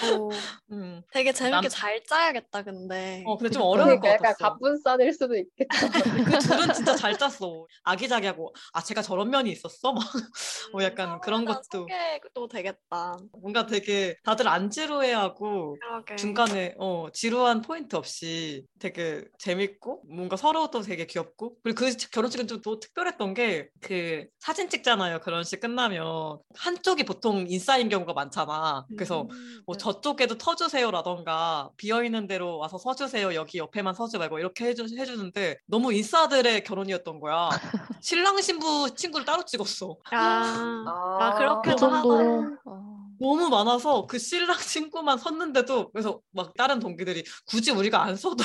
어, 0.02 0.30
음. 0.72 1.02
되게 1.12 1.32
재밌게 1.34 1.56
남- 1.62 1.70
잘 1.70 2.04
짜야겠다 2.04 2.64
근데. 2.64 3.24
어 3.26 3.38
근데 3.38 3.52
좀 3.52 3.62
어려울 3.64 3.96
것 3.96 4.02
그러니까 4.02 4.10
약간 4.10 4.34
같았어. 4.34 4.50
갑분싸될 4.54 5.14
수도 5.14 5.36
있겠다. 5.36 5.68
그 6.26 6.40
둘은 6.40 6.74
진짜 6.74 6.96
잘 6.96 7.18
짰어. 7.18 7.66
아기자기하고 7.84 8.54
아 8.74 8.82
제가 8.82 9.02
저런 9.02 9.30
면이 9.30 9.52
있었어. 9.52 9.94
막 9.94 10.04
뭐 10.74 10.84
약간 10.84 11.20
그런 11.22 11.46
것도. 11.46 11.62
소개도 11.72 12.48
되겠다. 12.48 13.18
뭔가 13.42 13.66
되게 13.66 14.16
다들 14.24 14.48
안 14.48 14.70
지루해하고 14.70 15.78
그러게. 15.80 16.16
중간에 16.16 16.76
어 16.80 17.08
지루한 17.14 17.62
포인트 17.62 17.96
없이 17.96 18.66
되게 18.80 19.24
재밌고 19.40 20.04
뭔가 20.10 20.36
서로도 20.36 20.82
되게 20.82 21.06
귀엽고 21.06 21.58
그리고 21.64 21.86
그 21.86 21.96
결혼식은 22.12 22.48
좀 22.48 22.62
또 22.64 22.80
특별했던 22.80 23.34
게 23.34 23.70
그 23.82 24.26
사진 24.40 24.70
찍잖아요. 24.70 25.20
결혼식 25.20 25.60
끝나면 25.60 26.38
한쪽이 26.56 27.04
보통 27.04 27.46
인싸인 27.48 27.90
경우가 27.90 28.14
많잖아. 28.14 28.86
그래서 28.96 29.24
음, 29.30 29.64
뭐 29.74 29.78
네. 29.78 29.78
저쪽에도 29.78 30.38
터주세요라던가 30.38 31.72
비어있는 31.78 32.28
대로 32.28 32.60
와서 32.60 32.78
서주세요 32.78 33.34
여기 33.34 33.58
옆에만 33.58 33.96
서지 33.96 34.18
말고 34.20 34.40
이렇게 34.40 34.66
해주, 34.66 34.86
해주는데 34.98 35.58
너무 35.66 35.92
인싸들의 35.94 36.64
결혼이었던 36.64 37.20
거야 37.20 37.50
신랑 38.02 38.40
신부 38.42 38.94
친구를 38.96 39.26
따로 39.26 39.44
찍었어 39.44 39.98
아, 40.12 40.18
아, 40.18 41.18
아그 41.22 41.38
그렇게도 41.40 41.78
정도로. 41.78 42.18
하더라. 42.18 42.58
아, 42.66 42.93
너무 43.20 43.50
많아서 43.50 44.06
그 44.06 44.20
신랑 44.20 44.58
친구만 44.58 45.18
섰는데도 45.18 45.92
그래서 45.92 46.22
막 46.32 46.54
다른 46.56 46.80
동기들이 46.80 47.24
굳이 47.46 47.72
우리가 47.72 48.04
안 48.04 48.16
서도 48.16 48.44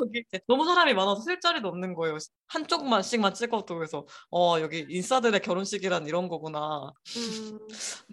여기 0.00 0.24
너무 0.46 0.64
사람이 0.64 0.94
많아서 0.94 1.22
쓸 1.22 1.40
자리도 1.40 1.68
없는 1.68 1.94
거예요. 1.94 2.18
한쪽만씩만 2.48 3.34
찍어도 3.34 3.74
그래서 3.74 4.06
어 4.30 4.60
여기 4.60 4.86
인싸들의 4.88 5.40
결혼식이란 5.40 6.06
이런 6.06 6.28
거구나. 6.28 6.92
음, 7.16 7.58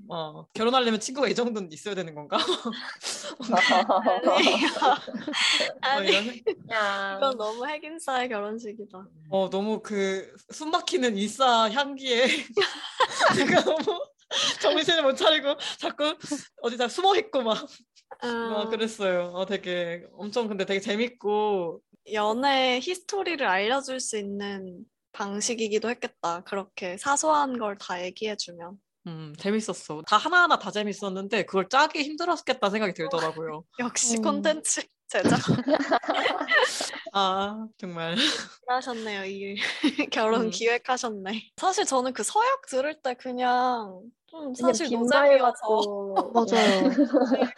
어 0.10 0.46
결혼하려면 0.54 1.00
친구가 1.00 1.28
이 1.28 1.36
정도는 1.36 1.72
있어야 1.72 1.96
되는 1.96 2.16
건가. 2.16 2.38
뭐 3.48 3.58
아니, 5.82 6.44
그냥 6.44 7.18
이건 7.18 7.38
너무 7.38 7.68
핵인싸의 7.68 8.30
결혼식이다. 8.30 9.08
어, 9.30 9.50
너무 9.50 9.82
그 9.82 10.34
숨막히는 10.52 11.18
인싸 11.18 11.70
향기에 11.70 12.26
제가 13.36 13.64
너무 13.64 14.13
정신을 14.62 15.04
못 15.04 15.16
차리고 15.16 15.56
자꾸 15.80 16.16
어디다 16.62 16.88
숨어 16.88 17.16
있고 17.18 17.42
막, 17.44 17.66
막 18.22 18.64
음, 18.64 18.70
그랬어요. 18.70 19.32
어, 19.34 19.46
되게 19.46 20.04
엄청 20.14 20.48
근데 20.48 20.66
되게 20.66 20.80
재밌고 20.80 21.82
연애 22.14 22.80
히스토리를 22.82 23.46
알려줄 23.46 24.00
수 24.00 24.18
있는 24.18 24.86
방식이기도 25.14 25.90
했겠다. 25.90 26.42
그렇게 26.44 26.98
사소한 26.98 27.58
걸 27.60 27.78
다 27.78 28.04
얘기해주면. 28.04 28.78
음, 29.06 29.34
재밌었어. 29.38 30.02
다 30.08 30.16
하나하나 30.18 30.58
다 30.58 30.72
재밌었는데 30.72 31.46
그걸 31.46 31.68
짜기 31.70 32.04
힘들었겠다 32.04 32.70
생각이 32.70 32.94
들더라고요. 32.94 33.64
역시 33.80 34.18
음. 34.18 34.22
콘텐츠 34.22 34.82
제작 35.10 35.40
아, 37.14 37.68
정말. 37.78 38.16
하셨네요. 38.68 39.26
이 39.26 39.56
결혼 40.12 40.44
음. 40.46 40.50
기획하셨네. 40.50 41.52
사실 41.58 41.86
저는 41.86 42.14
그 42.14 42.24
서약 42.24 42.66
들을 42.68 43.00
때 43.02 43.14
그냥 43.14 44.02
좀 44.34 44.54
그냥 44.54 44.74
사실 44.74 44.90
노잼이어서 44.90 45.54
맞아요. 46.34 46.90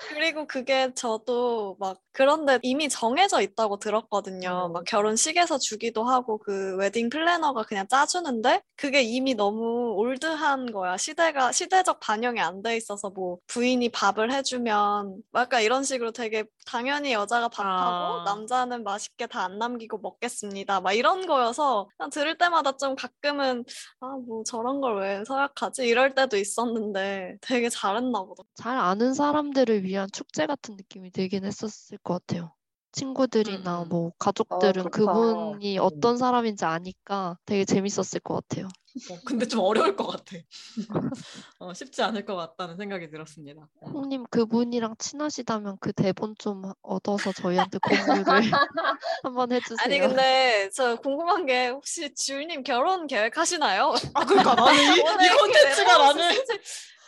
그리고 0.10 0.46
그게 0.46 0.94
저도 0.94 1.78
막 1.80 1.98
그런데 2.12 2.60
이미 2.64 2.90
정해져 2.90 3.42
있다고 3.42 3.78
들었거든요. 3.80 4.68
음. 4.70 4.74
막 4.74 4.84
결혼식에서 4.86 5.58
주기도 5.58 6.04
하고 6.04 6.38
그 6.38 6.76
웨딩 6.78 7.10
플래너가 7.10 7.64
그냥 7.64 7.88
짜주는데 7.88 8.62
그게 8.76 9.02
이미 9.04 9.36
너무 9.36 9.94
올드한 9.96 10.72
거야. 10.74 10.98
시대가 10.98 11.52
시대적 11.54 12.00
반영이 12.02 12.40
안 12.42 12.62
돼 12.62 12.76
있어서 12.78 13.10
뭐 13.10 13.38
부인이 13.48 13.88
밥을 13.90 14.32
해주면 14.34 15.18
약간 15.36 15.62
이런 15.62 15.84
식으로 15.84 16.12
되게 16.12 16.46
당연히 16.66 17.14
여자가 17.14 17.48
밥하고 17.50 18.22
아. 18.22 18.24
남자는 18.26 18.84
맛있게 18.84 19.28
다 19.28 19.46
안 19.46 19.60
남기고 19.60 20.00
먹겠습니다. 20.00 20.82
막 20.82 20.94
이런 20.94 21.28
거여서 21.28 21.88
그냥 21.98 22.10
들을 22.10 22.36
때마다 22.38 22.76
좀 22.78 22.96
가끔은 22.96 23.64
아 24.02 24.08
뭐 24.28 24.44
저런 24.46 24.82
걸 24.82 24.96
왜 25.00 25.24
서약하지 25.26 25.86
이럴 25.88 26.16
때도 26.16 26.38
있 26.38 26.46
었는데 26.66 27.38
되게 27.42 27.70
잘했나 27.70 28.24
보다. 28.24 28.44
잘 28.56 28.78
아는 28.78 29.14
사람들을 29.14 29.84
위한 29.84 30.10
축제 30.12 30.46
같은 30.46 30.76
느낌이 30.76 31.12
들긴 31.12 31.46
했었을 31.46 31.98
것 32.00 32.26
같아요. 32.26 32.54
친구들이나 32.96 33.80
음, 33.80 33.84
음. 33.84 33.90
뭐 33.90 34.12
가족들은 34.18 34.84
좋다. 34.84 34.90
그분이 34.90 35.78
음. 35.78 35.84
어떤 35.84 36.18
사람인지 36.18 36.66
아니까 36.66 37.38
되게 37.46 37.66
재밌었을 37.66 38.22
것 38.22 38.36
같아요. 38.36 38.68
어, 39.12 39.18
근데 39.26 39.46
좀 39.46 39.60
어려울 39.60 39.98
것 39.98 40.08
같아. 40.08 40.38
어, 41.60 41.74
쉽지 41.74 42.02
않을 42.02 42.24
것 42.24 42.38
같다는 42.38 42.78
생각이 42.78 43.10
들었습니다. 43.10 43.68
음. 43.84 43.92
홍님 43.92 44.24
그분이랑 44.30 44.96
친하시다면 44.98 45.78
그 45.82 45.92
대본 45.92 46.36
좀 46.40 46.72
얻어서 46.82 47.34
저희한테 47.34 47.78
공유를 47.80 48.24
한번 49.24 49.52
해주세요. 49.52 49.78
아니 49.82 50.00
근데 50.00 50.70
저 50.74 50.96
궁금한 50.96 51.46
게 51.46 51.68
혹시 51.68 52.14
지울님 52.16 52.64
결혼 52.64 53.08
계획하시나요? 53.08 53.94
아, 54.14 54.26
그러니까 54.26 54.56
나는 54.56 54.74
이, 54.74 54.96
이 55.26 55.30
콘텐츠가 55.38 55.98
나는 55.98 56.32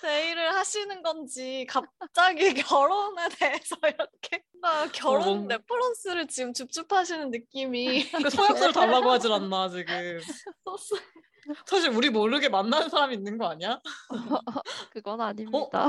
데이트를 0.02 0.54
하시는 0.56 1.02
건지 1.02 1.66
갑자기 1.70 2.54
결혼에 2.72 3.30
대해서 3.38 3.76
이렇게 3.84 4.44
뭔가 4.54 4.88
결혼 4.92 5.26
뭔- 5.26 5.48
reference를 5.48 6.28
지금 6.28 6.54
줍줍하시는 6.54 7.32
느낌이 7.32 8.10
그 8.12 8.30
서약서를 8.30 8.74
달라고 8.74 9.10
하질 9.12 9.32
않나 9.32 9.70
지금. 9.70 10.20
사실 11.66 11.90
우리 11.90 12.10
모르게 12.10 12.50
만나는 12.50 12.90
사람이 12.90 13.16
있는 13.16 13.38
거 13.38 13.48
아니야? 13.48 13.80
그건 14.92 15.22
아닙니다. 15.22 15.88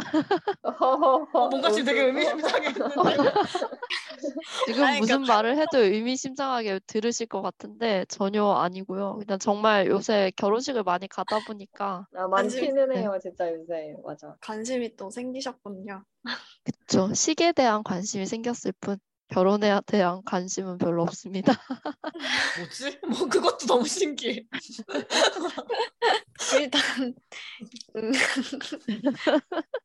어, 0.63 1.19
뭔가 1.49 1.71
지금 1.71 1.85
되게 1.87 2.03
의미심장했는데. 2.05 2.85
지금 4.67 4.85
아니, 4.85 4.99
무슨 5.01 5.15
그러니까 5.17 5.35
말을 5.35 5.59
해도 5.59 5.79
의미심장하게 5.79 6.81
들으실 6.87 7.27
것 7.27 7.43
같은데 7.43 8.05
전혀 8.09 8.45
아니고요. 8.51 9.19
그냥 9.19 9.39
정말 9.39 9.87
요새 9.87 10.33
결혼식을 10.37 10.83
많이 10.83 11.09
가다 11.09 11.41
보니까 11.41 12.07
아, 12.15 12.29
관심- 12.29 12.61
많기는 12.61 12.89
네. 12.91 13.01
해요, 13.01 13.19
진짜 13.21 13.53
요새. 13.53 13.95
맞아. 14.05 14.35
관심이 14.41 14.97
또 14.97 15.11
생기셨군요. 15.11 16.05
그쵸. 16.65 17.13
식에 17.15 17.53
대한 17.53 17.83
관심이 17.83 18.27
생겼을 18.27 18.73
뿐 18.81 18.99
결혼에 19.29 19.81
대한 19.87 20.23
관심은 20.25 20.79
별로 20.79 21.03
없습니다. 21.03 21.53
뭐지? 22.59 22.99
뭐 23.03 23.29
그것도 23.29 23.67
너무 23.67 23.87
신기해. 23.87 24.47
일단 26.61 27.15
음, 27.97 28.13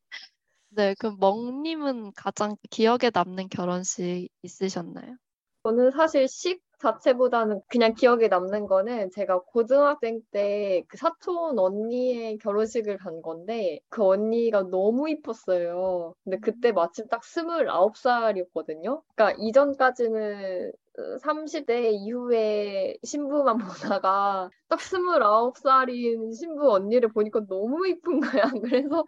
네, 0.70 0.94
그럼 0.98 1.16
멍님은 1.20 2.12
가장 2.14 2.56
기억에 2.70 3.10
남는 3.12 3.48
결혼식 3.48 4.28
있으셨나요? 4.42 5.16
저는 5.62 5.92
사실 5.92 6.26
식 6.28 6.60
자체보다는 6.84 7.60
그냥 7.68 7.94
기억에 7.94 8.28
남는 8.28 8.66
거는 8.66 9.10
제가 9.10 9.40
고등학생 9.46 10.20
때 10.30 10.84
그 10.88 10.96
사촌 10.96 11.58
언니의 11.58 12.38
결혼식을 12.38 12.98
간 12.98 13.22
건데 13.22 13.80
그 13.88 14.02
언니가 14.04 14.62
너무 14.62 15.08
이뻤어요. 15.10 16.14
근데 16.24 16.38
그때 16.40 16.72
마침 16.72 17.06
딱 17.08 17.22
29살이었거든요. 17.22 19.02
그러니까 19.14 19.36
이전까지는 19.40 20.72
30대 20.96 21.92
이후에 21.92 22.96
신부만 23.02 23.58
보다가 24.00 24.50
딱 24.68 24.78
29살인 24.78 26.34
신부 26.34 26.72
언니를 26.72 27.12
보니까 27.12 27.40
너무 27.48 27.86
이쁜 27.88 28.20
거야. 28.20 28.42
그래서 28.62 29.04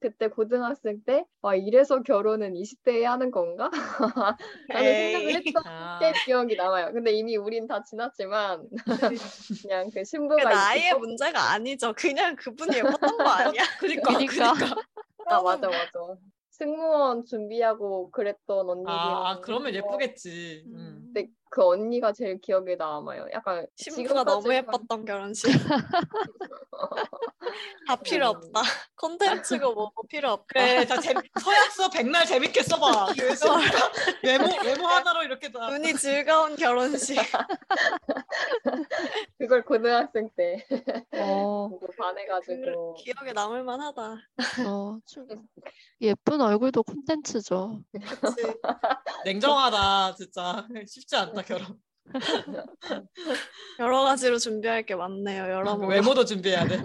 그때 0.00 0.28
고등학생 0.28 1.02
때 1.04 1.24
아, 1.42 1.54
이래서 1.54 2.02
결혼은 2.02 2.54
20대에 2.54 3.02
하는 3.02 3.30
건가? 3.30 3.70
라는 4.68 4.94
생각을. 4.94 5.34
했던 5.34 5.62
아, 5.66 5.98
게 5.98 6.12
기억이 6.24 6.56
남아요. 6.56 6.92
근데 6.92 7.12
이미 7.12 7.36
우린 7.36 7.66
다 7.66 7.82
지났지만 7.82 8.68
그냥 9.62 9.90
그그 9.90 10.04
신부가 10.04 10.44
나이의 10.44 10.88
있고 10.88 11.00
문제가 11.00 11.50
아니죠. 11.52 11.92
그냥 11.96 12.36
그분이 12.36 12.76
예뻤던 12.76 13.16
거 13.18 13.24
아니야? 13.24 13.62
그니까, 13.80 14.12
그니까. 14.12 14.52
그니까. 14.54 14.82
아 15.26 15.42
맞아 15.42 15.66
맞아 15.68 15.90
승무원 16.58 17.24
준비하고 17.24 18.10
그랬던 18.10 18.68
언니들이 18.68 18.92
아, 18.92 19.40
그러면 19.40 19.74
예쁘겠지. 19.74 20.64
음. 20.66 20.97
그 21.50 21.64
언니가 21.64 22.12
제일 22.12 22.40
기억에 22.40 22.76
남아요. 22.76 23.26
약간 23.32 23.66
신부가 23.76 24.24
너무 24.24 24.52
예뻤던 24.52 25.04
결혼식. 25.04 25.48
다 27.86 27.96
필요 27.96 28.30
음. 28.30 28.36
없다. 28.36 28.62
콘텐츠고 28.96 29.72
뭐고 29.74 30.06
필요 30.06 30.32
없다. 30.32 30.46
그래, 30.48 30.84
다 30.84 31.00
재, 31.00 31.14
서약서 31.40 31.90
백날 31.90 32.26
재밌게 32.26 32.62
써봐. 32.62 33.06
그래서 33.18 33.56
외모, 34.22 34.46
외모 34.64 34.86
하나로 34.86 35.22
이렇게 35.22 35.50
다. 35.50 35.70
눈이 35.70 35.94
즐거운 35.94 36.56
결혼식. 36.56 37.18
그걸 39.38 39.64
고등학생 39.64 40.28
때 40.36 40.66
어, 41.12 41.47
보고 41.68 41.86
반해가지고 41.98 42.94
그 42.94 43.02
기억에 43.02 43.32
남을 43.32 43.64
만하다. 43.64 44.16
어, 44.66 44.98
좀 45.06 45.26
예쁜 46.00 46.40
얼굴도 46.40 46.82
콘텐츠죠. 46.82 47.82
냉정하다, 49.24 50.14
진짜. 50.14 50.66
쉽지 50.86 51.16
않다, 51.16 51.42
결혼. 51.42 51.78
여러 53.80 54.02
가지로 54.02 54.38
준비할 54.38 54.84
게 54.84 54.94
많네요. 54.94 55.44
여러모로. 55.44 55.88
외모도 55.88 56.24
준비해야 56.26 56.66
돼. 56.66 56.82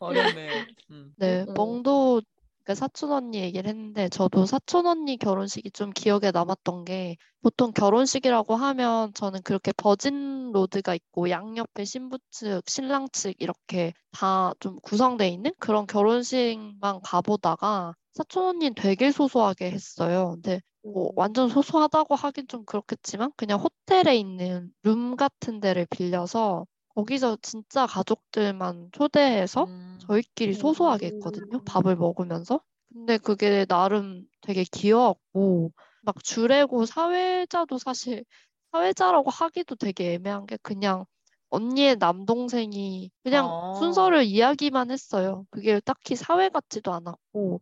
어렵네. 0.00 0.66
음. 0.90 1.12
네, 1.16 1.44
음. 1.46 1.54
멍도 1.54 2.22
그 2.64 2.74
사촌 2.74 3.10
언니 3.12 3.38
얘기를 3.40 3.68
했는데 3.68 4.08
저도 4.08 4.46
사촌 4.46 4.86
언니 4.86 5.16
결혼식이 5.16 5.70
좀 5.72 5.90
기억에 5.90 6.30
남았던 6.32 6.84
게 6.84 7.16
보통 7.42 7.72
결혼식이라고 7.72 8.54
하면 8.56 9.12
저는 9.14 9.42
그렇게 9.42 9.72
버진 9.72 10.52
로드가 10.52 10.94
있고 10.94 11.28
양옆에 11.30 11.84
신부 11.84 12.18
측, 12.30 12.62
신랑 12.68 13.08
측 13.12 13.34
이렇게 13.40 13.92
다 14.12 14.54
좀 14.60 14.78
구성돼 14.82 15.28
있는 15.28 15.52
그런 15.58 15.86
결혼식만 15.86 17.00
가보다가 17.02 17.94
사촌 18.14 18.46
언니는 18.46 18.74
되게 18.74 19.10
소소하게 19.10 19.70
했어요. 19.70 20.32
근데 20.34 20.60
뭐 20.82 21.10
완전 21.16 21.48
소소하다고 21.48 22.14
하긴 22.14 22.46
좀 22.48 22.64
그렇겠지만 22.64 23.32
그냥 23.36 23.60
호텔에 23.60 24.16
있는 24.16 24.70
룸 24.82 25.16
같은 25.16 25.60
데를 25.60 25.86
빌려서 25.90 26.66
거기서 26.94 27.38
진짜 27.42 27.86
가족들만 27.86 28.90
초대해서 28.92 29.64
음. 29.64 29.98
저희끼리 30.06 30.54
소소하게 30.54 31.06
했거든요. 31.06 31.60
밥을 31.64 31.96
먹으면서. 31.96 32.60
근데 32.92 33.16
그게 33.18 33.64
나름 33.64 34.26
되게 34.42 34.64
귀여웠고, 34.64 35.72
막 36.02 36.22
주례고 36.22 36.84
사회자도 36.84 37.78
사실 37.78 38.24
사회자라고 38.72 39.30
하기도 39.30 39.76
되게 39.76 40.14
애매한 40.14 40.46
게 40.46 40.58
그냥 40.62 41.04
언니의 41.50 41.96
남동생이 41.96 43.10
그냥 43.22 43.46
어. 43.46 43.72
순서를 43.78 44.24
이야기만 44.24 44.90
했어요. 44.90 45.46
그게 45.50 45.80
딱히 45.80 46.16
사회 46.16 46.48
같지도 46.48 46.92
않았고, 46.92 47.60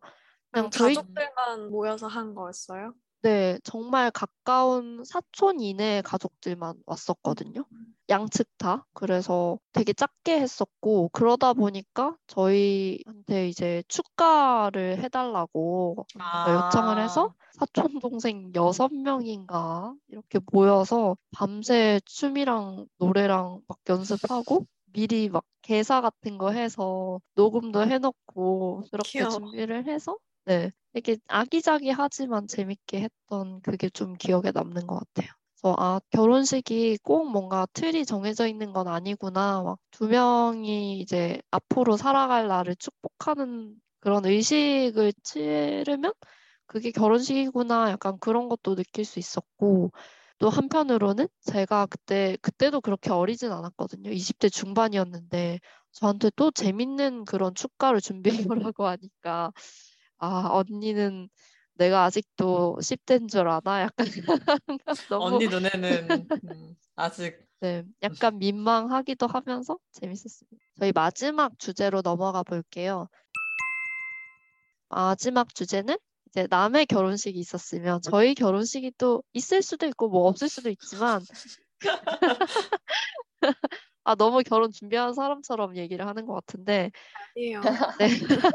그냥 0.51 0.69
저희, 0.71 0.95
가족들만 0.95 1.71
모여서 1.71 2.07
한 2.07 2.33
거였어요? 2.35 2.93
네, 3.23 3.59
정말 3.63 4.09
가까운 4.09 5.03
사촌 5.05 5.59
이내 5.59 6.01
가족들만 6.03 6.81
왔었거든요. 6.87 7.65
양측 8.11 8.47
다. 8.57 8.85
그래서 8.93 9.57
되게 9.71 9.93
작게 9.93 10.39
했었고, 10.39 11.09
그러다 11.13 11.53
보니까 11.53 12.15
저희한테 12.27 13.47
이제 13.47 13.83
축가를 13.87 14.99
해달라고 15.01 16.05
아. 16.19 16.67
요청을 16.67 17.01
해서 17.01 17.33
사촌 17.53 17.99
동생 17.99 18.51
여섯 18.55 18.93
명인가 18.93 19.93
이렇게 20.09 20.39
모여서 20.51 21.17
밤새 21.31 21.99
춤이랑 22.05 22.87
노래랑 22.97 23.61
막 23.67 23.77
연습하고 23.87 24.65
미리 24.93 25.29
막 25.29 25.43
개사 25.61 26.01
같은 26.01 26.37
거 26.37 26.51
해서 26.51 27.19
녹음도 27.35 27.83
해놓고 27.83 28.85
그렇게 28.91 29.19
귀여워. 29.19 29.31
준비를 29.31 29.87
해서 29.87 30.17
네 30.45 30.71
되게 30.93 31.17
아기자기하지만 31.27 32.47
재밌게 32.47 33.01
했던 33.01 33.61
그게 33.61 33.89
좀 33.89 34.13
기억에 34.13 34.51
남는 34.53 34.87
것 34.87 34.99
같아요. 34.99 35.31
그래서 35.61 35.75
아 35.79 35.99
결혼식이 36.11 36.99
꼭 37.03 37.29
뭔가 37.31 37.67
틀이 37.73 38.05
정해져 38.05 38.47
있는 38.47 38.73
건 38.73 38.87
아니구나. 38.87 39.63
막 39.63 39.77
두 39.91 40.07
명이 40.07 40.99
이제 40.99 41.41
앞으로 41.51 41.97
살아갈 41.97 42.47
날을 42.47 42.75
축복하는 42.77 43.75
그런 43.99 44.25
의식을 44.25 45.13
치르면 45.23 46.13
그게 46.65 46.91
결혼식이구나. 46.91 47.91
약간 47.91 48.17
그런 48.19 48.49
것도 48.49 48.75
느낄 48.75 49.05
수 49.05 49.19
있었고 49.19 49.91
또 50.39 50.49
한편으로는 50.49 51.27
제가 51.41 51.85
그때 51.87 52.37
그때도 52.41 52.81
그렇게 52.81 53.11
어리진 53.11 53.51
않았거든요. 53.51 54.11
20대 54.11 54.49
중반이었는데 54.49 55.59
저한테 55.91 56.31
또 56.35 56.49
재밌는 56.51 57.25
그런 57.25 57.53
축가를 57.53 58.01
준비해오라고 58.01 58.85
하니까 58.87 59.51
아 60.17 60.49
언니는 60.51 61.29
내가 61.81 62.03
아직도 62.03 62.77
10대인 62.79 63.27
줄 63.27 63.47
아나? 63.47 63.81
약간 63.81 64.05
너무 65.09 65.25
언니 65.25 65.47
눈에는 65.47 66.27
음, 66.43 66.75
아직 66.95 67.43
네, 67.59 67.83
약간 68.03 68.03
민망하기도 68.37 69.25
하면서 69.25 69.79
재밌었습니다. 69.93 70.63
저희 70.77 70.91
마지막 70.91 71.57
주제로 71.57 72.03
넘어가 72.03 72.43
볼게요. 72.43 73.07
마지막 74.89 75.55
주제는 75.55 75.97
이제 76.27 76.45
남의 76.51 76.85
결혼식이 76.85 77.39
있었으면 77.39 77.99
저희 78.03 78.35
결혼식이 78.35 78.91
또 78.99 79.23
있을 79.33 79.63
수도 79.63 79.87
있고 79.87 80.07
뭐 80.07 80.27
없을 80.27 80.49
수도 80.49 80.69
있지만 80.69 81.21
아 84.03 84.15
너무 84.15 84.41
결혼 84.43 84.71
준비하는 84.71 85.13
사람처럼 85.13 85.75
얘기를 85.77 86.07
하는 86.07 86.25
것 86.25 86.33
같은데 86.33 86.91
아니에요. 87.35 87.61
네. 87.99 88.07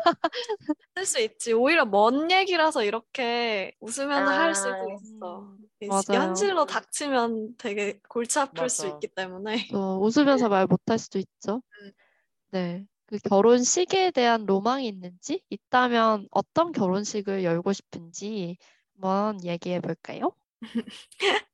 쓸수 0.94 1.20
있지. 1.20 1.52
오히려 1.52 1.84
먼 1.84 2.30
얘기라서 2.30 2.84
이렇게 2.84 3.72
웃으면 3.80 4.26
할 4.28 4.54
수도 4.54 4.76
아, 4.78 4.94
있어. 4.94 5.56
이 5.80 5.88
맞아요. 5.88 6.10
현실로 6.10 6.66
닥치면 6.66 7.56
되게 7.58 8.00
골치 8.08 8.38
아플 8.38 8.68
수 8.68 8.86
맞아. 8.86 8.88
있기 8.88 9.08
때문에. 9.14 9.56
또 9.68 10.00
웃으면서 10.04 10.48
말 10.48 10.66
못 10.68 10.80
할 10.90 10.98
수도 10.98 11.18
있죠. 11.20 11.62
음. 11.82 11.92
네. 12.52 12.86
그 13.06 13.18
결혼식에 13.18 14.10
대한 14.12 14.46
로망이 14.46 14.86
있는지 14.88 15.42
있다면 15.50 16.28
어떤 16.32 16.72
결혼식을 16.72 17.44
열고 17.44 17.72
싶은지 17.72 18.58
한번 18.94 19.44
얘기해 19.44 19.80
볼까요? 19.80 20.32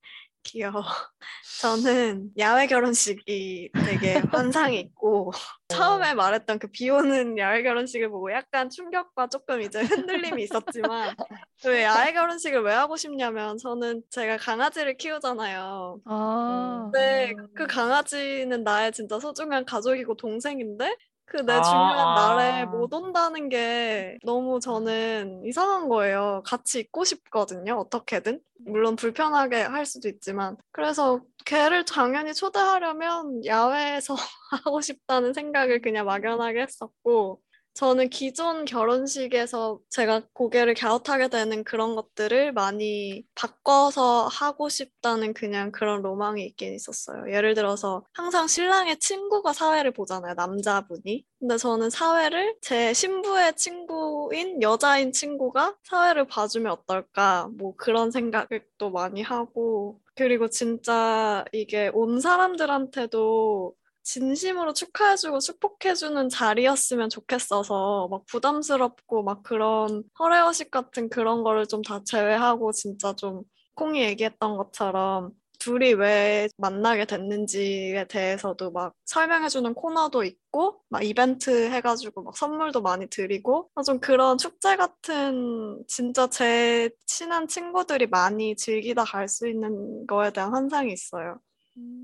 귀여워. 0.44 0.83
저는 1.61 2.31
야외 2.38 2.66
결혼식이 2.66 3.70
되게 3.85 4.14
환상이 4.33 4.78
있고 4.81 5.33
처음에 5.68 6.14
말했던 6.14 6.59
그 6.59 6.68
비 6.72 6.90
오는 6.90 7.38
야외 7.38 7.62
결혼식을 7.62 8.09
보고 8.11 8.33
약간 8.33 8.68
충격과 8.70 9.28
조금 9.28 9.61
이제 9.62 9.81
흔들림이 9.83 10.42
있었지만 10.42 11.14
왜 11.66 11.85
야외 11.85 12.12
결혼식을 12.12 12.62
왜 12.62 12.72
하고 12.72 12.96
싶냐면 12.96 13.57
저는 13.59 14.02
제가 14.11 14.37
강아지를 14.38 14.96
키우잖아요. 14.96 16.00
아, 16.05 16.90
근데 16.92 17.33
음. 17.38 17.46
그 17.55 17.66
강아지는 17.66 18.64
나의 18.64 18.92
진짜 18.92 19.18
소중한 19.20 19.64
가족이고 19.64 20.16
동생인데 20.16 20.96
그내 21.33 21.55
아, 21.55 21.62
중요한 21.62 21.99
아. 21.99 22.14
날에 22.37 22.66
못 22.66 22.92
온다는 22.92 23.49
게 23.49 24.18
너무 24.23 24.61
저는 24.61 25.47
이상한 25.47 25.88
거예요. 25.88 26.42
같이 26.45 26.79
있고 26.81 27.05
싶거든요. 27.05 27.79
어떻게든. 27.79 28.38
물론 28.66 28.97
불편하게 28.97 29.62
할 29.62 29.87
수도 29.87 30.11
있지만. 30.11 30.59
그래서 30.73 31.23
걔를 31.47 31.87
당연히 31.87 32.35
초대하려면 32.35 33.42
야외에서 33.47 34.14
하고 34.62 34.83
싶다는 34.83 35.33
생각을 35.33 35.81
그냥 35.81 36.05
막연하게 36.05 36.61
했었고 36.61 37.40
저는 37.74 38.11
기존 38.11 38.64
결혼식에서 38.66 39.80
제가 39.88 40.22
고개를 40.35 40.74
갸웃하게 40.74 41.28
되는 41.28 41.64
그런 41.64 41.96
것들을 41.96 42.52
많이 42.52 43.24
바꿔서 43.35 44.28
하고 44.28 44.68
싶다는 44.68 45.32
그냥 45.32 45.72
그런 45.72 46.02
로망이 46.02 46.44
있긴 46.44 46.74
있었어요. 46.74 47.32
예를 47.32 47.54
들어서 47.54 48.04
항상 48.12 48.46
신랑의 48.46 48.98
친구가 48.98 49.54
사회를 49.54 49.92
보잖아요, 49.92 50.35
남자분이. 50.35 51.24
근데 51.40 51.56
저는 51.56 51.88
사회를 51.90 52.56
제 52.61 52.92
신부의 52.92 53.54
친구인 53.56 54.61
여자인 54.62 55.11
친구가 55.12 55.76
사회를 55.85 56.26
봐주면 56.26 56.70
어떨까, 56.72 57.48
뭐 57.56 57.74
그런 57.76 58.11
생각을 58.11 58.64
또 58.78 58.90
많이 58.90 59.22
하고, 59.22 59.98
그리고 60.14 60.48
진짜 60.48 61.44
이게 61.52 61.90
온 61.94 62.20
사람들한테도 62.20 63.74
진심으로 64.04 64.72
축하해주고 64.72 65.38
축복해주는 65.40 66.28
자리였으면 66.28 67.08
좋겠어서 67.10 68.08
막 68.10 68.26
부담스럽고 68.26 69.22
막 69.22 69.42
그런 69.42 70.02
허례허식 70.18 70.70
같은 70.70 71.08
그런 71.08 71.42
거를 71.42 71.66
좀 71.66 71.82
다 71.82 72.02
제외하고 72.04 72.72
진짜 72.72 73.14
좀 73.14 73.42
콩이 73.74 74.02
얘기했던 74.02 74.56
것처럼 74.56 75.32
둘이 75.58 75.92
왜 75.94 76.48
만나게 76.56 77.04
됐는지에 77.04 78.06
대해서도 78.08 78.72
막 78.72 78.94
설명해주는 79.04 79.74
코너도 79.74 80.24
있고 80.24 80.80
막 80.88 81.04
이벤트 81.04 81.50
해가지고 81.70 82.22
막 82.24 82.36
선물도 82.36 82.82
많이 82.82 83.06
드리고 83.08 83.70
좀 83.86 84.00
그런 84.00 84.38
축제 84.38 84.76
같은 84.76 85.84
진짜 85.88 86.26
제 86.28 86.90
친한 87.06 87.46
친구들이 87.46 88.06
많이 88.08 88.56
즐기다 88.56 89.04
갈 89.04 89.28
수 89.28 89.48
있는 89.48 90.06
거에 90.08 90.32
대한 90.32 90.52
환상이 90.52 90.92
있어요. 90.92 91.38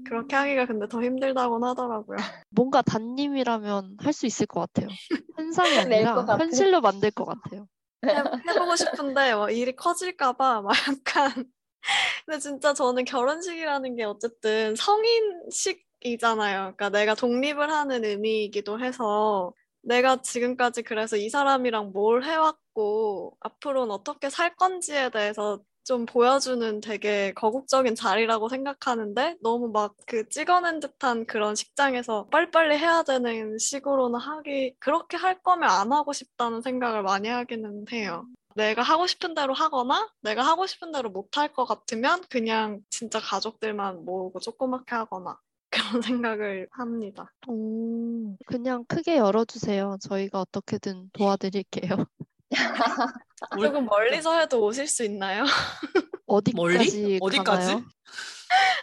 그렇게 0.07 0.37
하기가 0.37 0.67
근데 0.67 0.89
더 0.89 1.03
힘들다곤 1.03 1.63
하더라고요. 1.65 2.17
뭔가 2.51 2.83
단님이라면 2.83 3.97
할 4.01 4.13
수 4.13 4.27
있을 4.27 4.47
것 4.47 4.61
같아요. 4.61 4.89
현상이 5.37 5.85
낼 5.87 6.07
아니라. 6.07 6.37
현실로 6.39 6.81
만들 6.81 7.11
것 7.11 7.25
같아요. 7.27 7.69
해, 8.07 8.15
해보고 8.49 8.77
싶은데 8.77 9.35
뭐 9.35 9.51
일이 9.51 9.75
커질까 9.77 10.33
봐 10.35 10.63
막 10.63 10.73
약간 10.89 11.51
근데 12.27 12.39
진짜 12.41 12.75
저는 12.75 13.05
결혼식이라는 13.05 13.97
게 13.97 14.05
어쨌든 14.05 14.75
성인식이잖아요. 14.77 16.59
그러니까 16.77 16.91
내가 16.91 17.15
독립을 17.15 17.71
하는 17.71 18.05
의미이기도 18.05 18.81
해서 18.81 19.53
내가 19.83 20.21
지금까지 20.23 20.83
그래서 20.83 21.17
이 21.17 21.31
사람이랑 21.31 21.93
뭘 21.93 22.25
해왔고 22.25 23.37
앞으로는 23.41 23.91
어떻게 23.93 24.31
살 24.31 24.55
건지에 24.57 25.11
대해서 25.11 25.61
좀 25.89 26.05
보여주는 26.05 26.81
되게 26.83 27.33
거국적인 27.33 27.95
자리라고 27.95 28.49
생각하는데 28.51 29.37
너무 29.43 29.69
막 29.73 29.95
그 30.07 30.29
찍어낸 30.29 30.81
듯한 30.81 31.25
그런 31.27 31.55
식장에서 31.55 32.27
빨리빨리 32.31 32.77
해야 32.79 33.03
되는 33.03 33.57
식으로는 33.59 34.19
하기 34.21 34.75
그렇게 34.79 35.17
할 35.17 35.43
거면 35.43 35.69
안 35.69 35.93
하고 35.93 36.13
싶다는 36.13 36.61
생각을 36.63 37.03
많이 37.03 37.29
하기는 37.29 37.87
해요. 37.93 38.27
내가 38.55 38.83
하고 38.83 39.07
싶은 39.07 39.35
대로 39.35 39.55
하거나 39.55 40.11
내가 40.21 40.43
하고 40.43 40.67
싶은 40.67 40.93
대로 40.93 41.09
못 41.11 41.37
할 41.39 41.53
것 41.55 41.65
같으면 41.65 42.23
그냥 42.31 42.81
진짜 42.91 43.19
가족들만 43.21 44.05
모으고 44.05 44.41
조그맣게 44.41 44.95
하거나 44.95 45.39
그런 45.71 46.03
생각을 46.03 46.69
합니다. 46.73 47.33
오, 47.47 48.37
그냥 48.47 48.85
크게 48.89 49.17
열어주세요. 49.19 49.97
저희가 50.03 50.41
어떻게든 50.43 51.11
도와드릴게요. 51.15 51.89
우리- 53.57 53.63
조금 53.67 53.85
멀리서 53.87 54.39
해도 54.39 54.63
오실 54.65 54.87
수 54.87 55.05
있나요? 55.05 55.45
어디까지 56.27 56.57
멀리? 57.03 57.19
어디까지? 57.21 57.85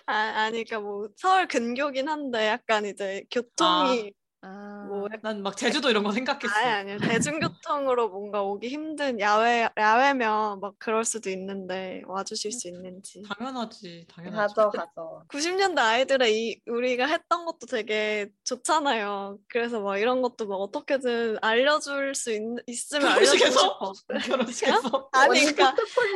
아, 0.08 0.14
아니, 0.14 0.64
그러니까 0.64 0.80
뭐 0.80 1.08
서울 1.16 1.48
근교긴 1.48 2.08
한데 2.08 2.48
약간 2.48 2.86
이제 2.86 3.24
교통이 3.32 4.14
아, 4.46 4.86
뭐난막 4.88 5.58
제주도 5.58 5.90
이런 5.90 6.04
거 6.04 6.12
생각했어. 6.12 6.54
아니 6.56 6.70
아니요 6.70 6.98
대중교통으로 7.00 8.10
뭔가 8.10 8.44
오기 8.44 8.68
힘든 8.68 9.20
야외 9.20 9.68
야외면 9.78 10.60
막 10.60 10.74
그럴 10.78 11.04
수도 11.04 11.30
있는데 11.30 12.02
와주실 12.06 12.52
수 12.52 12.68
있는지. 12.68 13.24
당연하지, 13.28 14.06
당연하지. 14.10 14.56
가져, 14.56 14.70
가져. 14.70 15.24
90년대 15.30 15.80
아이들의 15.80 16.34
이 16.34 16.62
우리가 16.68 17.06
했던 17.08 17.46
것도 17.46 17.66
되게 17.70 18.30
좋잖아요. 18.44 19.38
그래서 19.50 19.80
막 19.80 19.98
이런 19.98 20.22
것도 20.22 20.48
막 20.48 20.56
어떻게든 20.58 21.38
알려줄 21.42 22.14
수 22.16 22.32
있, 22.32 22.42
있으면 22.68 23.08
알려주고? 23.12 23.50
싶어. 23.52 23.94
결혼식에서 24.26 25.10
아니 25.14 25.40
그러니까 25.46 25.76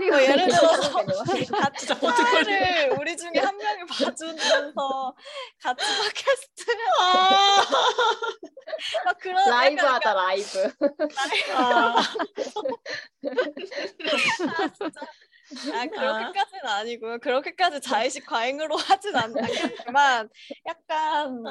뭐 0.10 0.22
예를 0.22 0.48
들어서. 0.48 0.92
같이. 1.52 1.86
사회를 1.88 2.98
우리 3.00 3.16
중에 3.18 3.32
한 3.40 3.56
명이 3.58 3.86
봐주면서 3.90 5.16
같이 5.62 5.86
팟캐스트 5.86 6.66
아, 7.00 7.66
막 7.72 7.99
그런 9.20 9.50
라이브 9.50 9.78
약간 9.82 9.96
하자, 9.96 10.14
라이브. 10.14 10.72
아, 11.54 11.96
아, 14.58 14.72
진짜. 14.74 15.02
아, 15.74 15.86
그렇게까지는 15.88 16.66
아 16.66 16.84
니고요. 16.84 17.20
그렇게까지 17.20 17.82
자의식 17.82 18.26
과잉으로 18.26 18.76
하진 19.00 19.16
않- 19.16 19.34
않겠지만, 19.38 20.30
약간, 20.68 21.44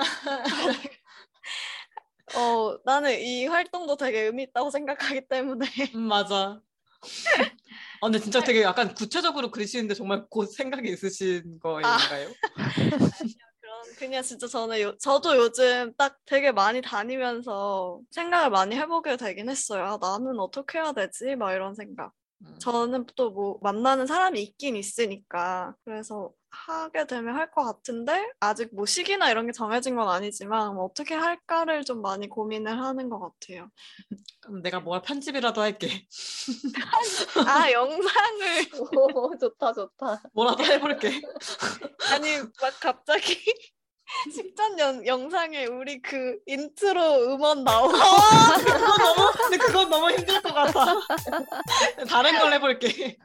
어, 2.34 2.76
나는 2.84 3.18
이 3.20 3.46
활동도 3.46 3.96
되게 3.96 4.22
의미 4.22 4.44
있다고 4.44 4.70
생각하기 4.70 5.28
때문에. 5.28 5.66
음, 5.94 6.02
맞아. 6.02 6.60
아, 8.00 8.06
근데 8.06 8.18
진짜 8.20 8.40
되게 8.40 8.62
약간 8.62 8.94
구체적으로 8.94 9.50
그리시는데 9.50 9.94
정말 9.94 10.24
곧 10.30 10.46
생각이 10.46 10.88
있으신 10.88 11.58
거인가요? 11.58 12.28
그런, 12.54 12.54
그냥 13.98 14.22
진짜 14.22 14.46
저는, 14.46 14.80
요, 14.80 14.96
저도 14.98 15.36
요즘 15.36 15.92
딱 15.96 16.18
되게 16.26 16.52
많이 16.52 16.80
다니면서 16.80 18.00
생각을 18.10 18.50
많이 18.50 18.76
해보게 18.76 19.16
되긴 19.16 19.48
했어요. 19.50 19.84
아, 19.84 19.98
나는 20.00 20.38
어떻게 20.40 20.78
해야 20.78 20.92
되지? 20.92 21.36
막 21.36 21.52
이런 21.52 21.74
생각. 21.74 22.12
음. 22.42 22.58
저는 22.60 23.06
또 23.16 23.30
뭐 23.30 23.58
만나는 23.62 24.06
사람이 24.06 24.40
있긴 24.42 24.76
있으니까 24.76 25.74
그래서 25.84 26.32
하게 26.50 27.06
되면 27.06 27.34
할 27.36 27.50
것 27.50 27.64
같은데 27.64 28.30
아직 28.40 28.74
뭐 28.74 28.84
시기나 28.86 29.30
이런 29.30 29.46
게 29.46 29.52
정해진 29.52 29.96
건 29.96 30.08
아니지만 30.08 30.74
뭐 30.74 30.84
어떻게 30.84 31.14
할까를 31.14 31.84
좀 31.84 32.02
많이 32.02 32.28
고민을 32.28 32.78
하는 32.80 33.08
것 33.08 33.18
같아요. 33.20 33.70
그럼 34.40 34.62
내가 34.62 34.80
뭘 34.80 35.00
편집이라도 35.02 35.60
할게. 35.60 36.06
아 37.46 37.70
영상을 37.72 38.66
오, 38.96 39.36
좋다, 39.38 39.72
좋다. 39.72 40.22
뭐라도 40.34 40.64
해볼게. 40.64 41.20
아니 42.12 42.38
막 42.38 42.80
갑자기 42.80 43.38
식전 44.34 44.78
연, 44.78 45.06
영상에 45.06 45.66
우리 45.66 46.00
그 46.00 46.38
인트로 46.46 47.34
음원 47.34 47.62
나오고 47.64 47.94
아, 47.96 48.52
그건 48.56 48.98
너무, 48.98 49.32
근데 49.36 49.56
그건 49.58 49.90
너무 49.90 50.10
힘들 50.10 50.40
것 50.42 50.54
같아. 50.54 50.94
다른 52.08 52.38
걸 52.38 52.52
해볼게. 52.54 53.18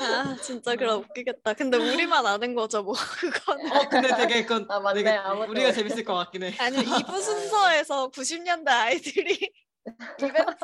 아 0.00 0.36
진짜 0.42 0.74
그럼 0.76 1.00
웃기겠다. 1.02 1.54
근데 1.54 1.76
우리만 1.76 2.24
아는 2.26 2.54
거죠 2.54 2.82
뭐 2.82 2.94
그거는. 3.20 3.72
어, 3.72 3.88
근데 3.88 4.08
되게 4.16 4.42
그건 4.42 4.66
아, 4.70 4.80
맞네. 4.80 5.02
되게 5.02 5.16
우리가 5.18 5.34
모르- 5.46 5.72
재밌을 5.72 6.04
것 6.04 6.14
같긴 6.14 6.44
해. 6.44 6.54
아니면 6.58 6.84
2부 6.84 7.20
순서에서 7.20 8.10
90년대 8.10 8.68
아이들이 8.68 9.38
이벤트 10.18 10.56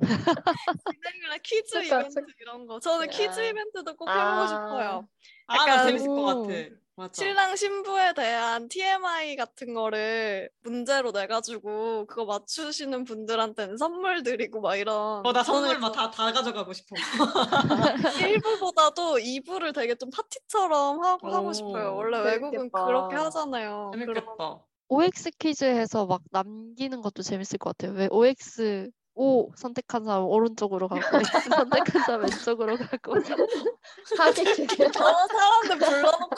진행이나 0.00 1.36
퀴즈 1.42 1.82
축하, 1.82 2.00
이벤트. 2.00 2.20
이런 2.40 2.66
거. 2.66 2.78
저는 2.80 3.06
야. 3.06 3.10
퀴즈 3.10 3.40
이벤트도 3.40 3.96
꼭 3.96 4.08
아. 4.08 4.12
해보고 4.12 4.46
싶어요. 4.48 5.08
아, 5.46 5.56
나 5.56 5.72
약간- 5.72 5.86
재밌을 5.86 6.08
것 6.08 6.22
같아. 6.24 6.48
맞아. 6.96 7.12
신랑 7.24 7.56
신부에 7.56 8.12
대한 8.14 8.68
TMI 8.68 9.34
같은 9.36 9.74
거를 9.74 10.48
문제로 10.62 11.10
내가지고 11.10 12.06
그거 12.06 12.24
맞추시는 12.24 13.04
분들한테는 13.04 13.76
선물 13.76 14.22
드리고 14.22 14.60
막 14.60 14.76
이런. 14.76 15.26
어, 15.26 15.32
나 15.32 15.42
선물 15.42 15.78
막 15.80 15.90
다, 15.92 16.10
다 16.10 16.32
가져가고 16.32 16.72
싶어. 16.72 16.94
1부보다도 18.20 19.18
2부를 19.18 19.72
되게 19.72 19.96
좀 19.96 20.10
파티처럼 20.10 21.02
하고, 21.04 21.34
하고 21.34 21.48
오, 21.48 21.52
싶어요. 21.52 21.96
원래 21.96 22.20
외국은 22.20 22.52
재밌겠다. 22.52 22.86
그렇게 22.86 23.16
하잖아요. 23.16 23.90
그런 23.92 24.14
재밌겠다. 24.14 24.64
OX 24.88 25.30
퀴즈에서 25.38 26.06
막 26.06 26.22
남기는 26.30 27.00
것도 27.00 27.22
재밌을 27.22 27.58
것 27.58 27.76
같아요. 27.76 27.96
왜 27.98 28.08
OX 28.10 28.90
O 29.16 29.50
선택한 29.56 30.04
사람 30.04 30.24
오른쪽으로 30.24 30.88
가고 30.88 31.00
X 31.18 31.30
선택한 31.50 32.02
사람 32.02 32.22
왼쪽으로 32.22 32.76
가고 32.76 33.14
하객 34.18 34.44
저 34.92 35.26
사람들 35.28 35.78
불러놓고 35.78 36.36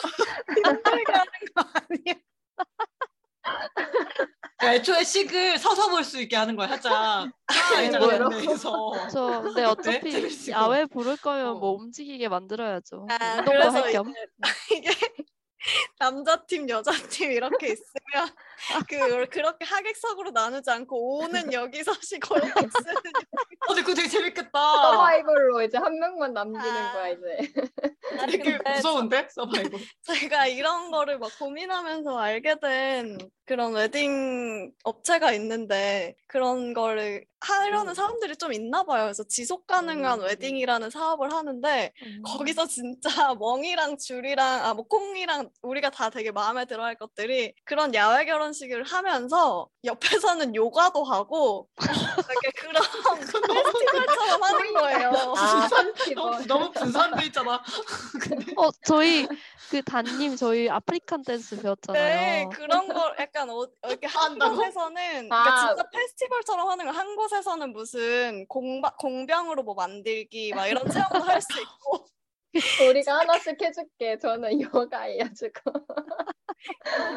힘들게 0.55 1.11
하는 1.11 1.31
거 1.55 1.63
아니야? 1.73 2.15
애초에 4.63 5.03
식을 5.03 5.57
서서 5.59 5.89
볼 5.89 6.03
수 6.03 6.19
있게 6.21 6.35
하는 6.35 6.55
거야 6.55 6.67
살짝 6.67 6.91
아, 6.93 7.27
네, 7.75 7.97
뭐 7.97 9.41
근데 9.41 9.63
어차피 9.63 10.11
재밌고. 10.11 10.51
야외 10.51 10.85
부를 10.85 11.15
거면 11.17 11.59
뭐 11.59 11.69
어. 11.71 11.73
움직이게 11.75 12.27
만들어야죠. 12.27 13.07
아, 13.09 13.15
운동도 13.39 13.51
그래서 13.51 13.69
할 13.83 13.91
겸. 13.91 14.13
이게 14.75 14.89
남자 15.99 16.45
팀, 16.45 16.67
여자 16.69 16.91
팀 17.09 17.31
이렇게 17.31 17.67
있으면 17.67 18.29
그 18.87 19.27
그렇게 19.27 19.65
하객석으로 19.65 20.31
나누지 20.31 20.69
않고 20.69 21.19
O는 21.19 21.51
여기 21.53 21.83
서시고 21.83 22.35
X는 22.35 22.57
어 22.57 23.67
근데 23.67 23.81
그거 23.81 23.93
되게 23.93 24.07
재밌겠다 24.07 24.51
서바이벌로 24.51 25.61
이제 25.63 25.77
한 25.77 25.97
명만 25.99 26.33
남기는 26.33 26.65
아. 26.65 26.93
거야 26.93 27.07
이제. 27.09 27.53
아니 28.19 28.31
되게 28.33 28.57
무서운데 28.65 29.27
서바이벌 29.29 29.79
제가 30.03 30.47
이런 30.47 30.91
거를 30.91 31.19
막 31.19 31.31
고민하면서 31.37 32.17
알게 32.17 32.59
된 32.59 33.17
그런 33.45 33.73
웨딩 33.73 34.71
업체가 34.83 35.31
있는데 35.33 36.15
그런 36.27 36.73
거를 36.73 37.25
하려는 37.39 37.89
음. 37.89 37.93
사람들이 37.93 38.35
좀 38.37 38.51
있나 38.53 38.83
봐요. 38.83 39.03
그래서 39.03 39.23
지속 39.23 39.67
가능한 39.67 40.21
음. 40.21 40.25
웨딩이라는 40.25 40.89
사업을 40.89 41.31
하는데 41.31 41.93
음. 42.03 42.21
거기서 42.25 42.65
진짜 42.67 43.09
멍이랑 43.39 43.97
줄이랑 43.97 44.65
아 44.65 44.73
뭐 44.77 44.85
콩이랑 44.87 45.49
우리가 45.63 45.89
다 45.89 46.09
되게 46.11 46.31
마음에 46.31 46.65
들어 46.65 46.83
할 46.83 46.95
것들이 46.95 47.53
그런 47.65 47.93
야외 47.95 48.25
결혼식을 48.25 48.83
하면서 48.83 49.67
옆에서는 49.83 50.53
요가도 50.55 51.03
하고 51.03 51.67
이렇게 51.79 52.51
그런 52.59 52.73
페스티벌처럼 53.47 54.43
하는 54.43 54.73
거예요. 54.73 55.11
아 55.35 55.69
너무. 56.15 56.45
너무 56.47 56.71
분산돼 56.71 57.25
있잖아 57.27 57.61
근데 58.21 58.53
어 58.55 58.69
저희 58.85 59.27
그 59.69 59.81
단님 59.83 60.35
저희 60.35 60.69
African 60.69 61.23
dance 61.23 61.55
네, 61.55 61.61
배웠잖아요. 61.63 62.49
그런 62.49 62.87
걸 62.87 63.15
약간 63.19 63.49
어, 63.49 63.67
이렇게 63.87 64.07
한 64.07 64.31
한다고? 64.31 64.55
곳에서는 64.57 65.31
아. 65.31 65.43
그러니까 65.43 65.67
진짜 65.67 65.89
페스티벌처럼 65.91 66.69
하는 66.69 66.85
거 66.85 67.15
한 67.15 67.36
곳에서는 67.41 67.73
무슨 67.73 68.45
공바, 68.47 68.95
공병으로 68.97 69.63
뭐 69.63 69.73
만들기 69.75 70.53
막 70.53 70.67
이런 70.67 70.89
체험도 70.89 71.23
할 71.25 71.41
수 71.41 71.59
있고 71.61 72.07
우리가 72.89 73.19
하나씩 73.19 73.61
해줄게. 73.61 74.17
저는 74.19 74.61
요가 74.61 75.01
해가지고. 75.01 75.61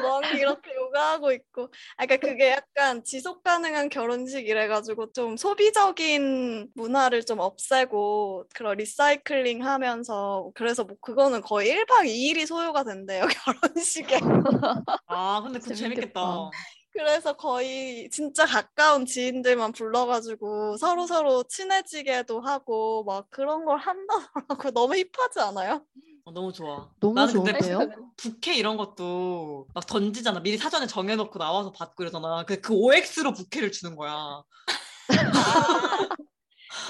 멍이 0.02 0.38
이렇게 0.38 0.74
요가하고 0.74 1.32
있고 1.32 1.68
아 1.96 2.04
그러니까 2.06 2.28
그게 2.28 2.50
약간 2.50 3.02
지속 3.04 3.42
가능한 3.42 3.88
결혼식 3.88 4.46
이래가지고 4.46 5.12
좀 5.12 5.36
소비적인 5.36 6.68
문화를 6.74 7.24
좀 7.24 7.38
없애고 7.40 8.44
그런 8.54 8.76
리사이클링 8.76 9.64
하면서 9.64 10.50
그래서 10.54 10.84
뭐 10.84 10.96
그거는 11.00 11.40
거의 11.40 11.70
1박 11.70 12.04
2일이 12.06 12.46
소요가 12.46 12.84
된대요 12.84 13.24
결혼식에 13.44 14.20
아 15.06 15.40
근데 15.42 15.58
그거 15.58 15.74
재밌겠다. 15.74 16.20
재밌겠다 16.20 16.50
그래서 16.92 17.34
거의 17.34 18.10
진짜 18.10 18.44
가까운 18.44 19.06
지인들만 19.06 19.72
불러가지고 19.72 20.76
서로 20.76 21.06
서로 21.06 21.44
친해지게도 21.44 22.40
하고 22.40 23.04
막 23.04 23.26
그런 23.30 23.64
걸 23.64 23.78
한다더라고 23.78 24.70
너무 24.74 24.94
힙하지 24.96 25.40
않아요? 25.40 25.84
어, 26.24 26.32
너무 26.32 26.52
좋아 26.52 26.88
너무 27.00 27.14
나는 27.14 27.32
근데 27.32 27.58
좋은데요? 27.58 28.12
부케 28.16 28.54
이런 28.54 28.76
것도 28.76 29.66
막 29.72 29.86
던지잖아. 29.86 30.40
미리 30.40 30.58
사전에 30.58 30.86
정해놓고 30.86 31.38
나와서 31.38 31.72
받고 31.72 32.02
이러잖아. 32.02 32.44
그, 32.44 32.60
그 32.60 32.74
OX로 32.74 33.32
부케를 33.32 33.72
주는 33.72 33.96
거야. 33.96 34.12
아, 34.12 34.44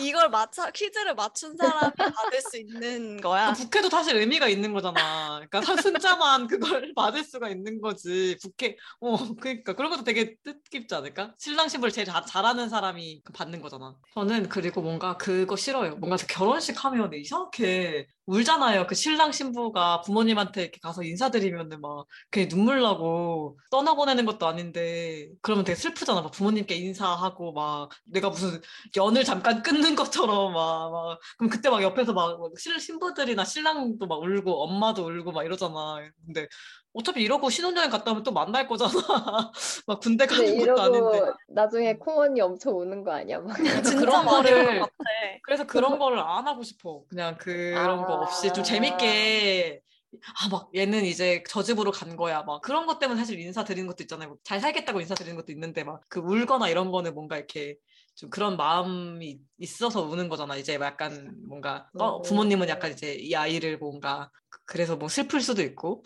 이걸 0.01 0.29
맞춰 0.31 0.71
퀴즈를 0.71 1.14
맞춘 1.14 1.57
사람이 1.57 1.93
받을 1.97 2.40
수 2.43 2.59
있는 2.59 3.21
거야. 3.21 3.53
그 3.53 3.62
부케도 3.64 3.88
사실 3.88 4.16
의미가 4.16 4.49
있는 4.49 4.73
거잖아. 4.73 5.40
그러니까 5.49 5.62
사- 5.62 5.81
순자만 5.81 6.47
그걸 6.47 6.93
받을 6.97 7.25
수가 7.25 7.49
있는 7.49 7.81
거지. 7.81 8.37
부케, 8.43 8.77
어, 9.01 9.16
그러니까 9.37 9.73
그런 9.75 9.90
것도 9.90 10.05
되게 10.05 10.37
뜻깊지 10.43 10.95
않을까? 10.95 11.35
신랑 11.38 11.69
신부를 11.69 11.93
제일 11.93 12.07
자- 12.07 12.25
잘하는 12.25 12.69
사람이 12.69 13.23
그 13.25 13.33
받는 13.33 13.61
거잖아. 13.62 13.97
저는 14.14 14.49
그리고 14.49 14.83
뭔가 14.83 15.16
그거 15.16 15.57
싫어요. 15.57 15.97
뭔가 15.97 16.16
결혼식 16.16 16.85
하면 16.85 17.12
이상하게 17.14 18.07
울잖아요. 18.31 18.87
그 18.87 18.95
신랑 18.95 19.33
신부가 19.33 20.03
부모님한테 20.03 20.62
이렇게 20.62 20.79
가서 20.81 21.03
인사드리면은 21.03 21.81
막 21.81 22.07
그게 22.31 22.47
눈물 22.49 22.81
나고 22.81 23.59
떠나보내는 23.71 24.25
것도 24.25 24.47
아닌데 24.47 25.29
그러면 25.43 25.64
되게 25.64 25.75
슬프잖아. 25.77 26.23
막 26.23 26.31
부모님께 26.31 26.77
인사하고 26.77 27.53
막 27.53 27.90
내가 28.05 28.31
무슨 28.31 28.61
연을 28.97 29.25
잠깐 29.25 29.62
끊는 29.62 29.97
것처럼 29.97 30.53
막, 30.53 30.90
막 30.93 31.19
그럼 31.38 31.51
그때 31.51 31.69
막 31.71 31.83
옆에서 31.83 32.12
막, 32.12 32.38
신부들이나 32.57 33.45
신랑도 33.45 34.07
막 34.07 34.21
울고 34.23 34.62
엄마도 34.62 35.07
울고 35.07 35.33
막 35.33 35.45
이러잖아. 35.45 35.99
근데 36.25 36.47
어차피 36.92 37.22
이러고 37.22 37.50
신혼여행 37.50 37.88
갔다 37.90 38.11
오면 38.11 38.24
또 38.24 38.33
만날 38.33 38.66
거잖아. 38.66 38.90
막 39.87 40.00
군대 40.00 40.26
가는 40.26 40.59
것도 40.59 40.83
아닌데. 40.83 41.16
이러고 41.16 41.33
나중에 41.48 41.96
콩언니 41.96 42.40
엄청 42.40 42.79
우는 42.79 43.05
거 43.05 43.12
아니야? 43.12 43.38
막. 43.40 43.55
그런 43.57 44.26
거를-. 44.26 44.83
그래서 45.44 45.66
그런 45.66 45.98
거를 45.98 46.18
안 46.18 46.46
하고 46.48 46.62
싶어. 46.62 47.05
그냥 47.09 47.37
그런 47.38 48.05
거 48.05 48.14
없이 48.14 48.53
좀 48.53 48.61
아. 48.61 48.64
재밌게 48.64 49.81
아 50.12 50.48
막 50.50 50.70
얘는 50.74 51.05
이제 51.05 51.44
저 51.48 51.62
집으로 51.62 51.92
간 51.92 52.16
거야. 52.16 52.42
막 52.42 52.61
그런 52.62 52.87
것 52.87 52.98
때문에 52.98 53.18
사실 53.20 53.38
인사 53.38 53.62
드리는 53.62 53.87
것도 53.87 54.03
있잖아요. 54.03 54.37
잘 54.42 54.59
살겠다고 54.61 55.00
인사 55.00 55.14
드리는 55.14 55.37
것도 55.37 55.53
있는데 55.53 55.85
막 55.85 56.00
그 56.09 56.18
울거나 56.18 56.68
이런 56.68 56.90
거는 56.90 57.14
뭔가 57.14 57.37
이렇게 57.37 57.76
좀 58.16 58.29
그런 58.29 58.57
마음이 58.57 59.38
있어서 59.59 60.03
우는 60.03 60.29
거잖아. 60.29 60.57
이제 60.57 60.76
막 60.79 60.87
약간 60.87 61.37
뭔가 61.46 61.88
어, 61.96 62.16
음. 62.16 62.22
부모님은 62.22 62.68
약간 62.68 62.90
이제 62.90 63.14
이 63.14 63.35
아이를 63.37 63.79
뭔가 63.79 64.31
그래서 64.66 64.96
뭐 64.96 65.09
슬플 65.09 65.40
수도 65.40 65.62
있고 65.62 66.03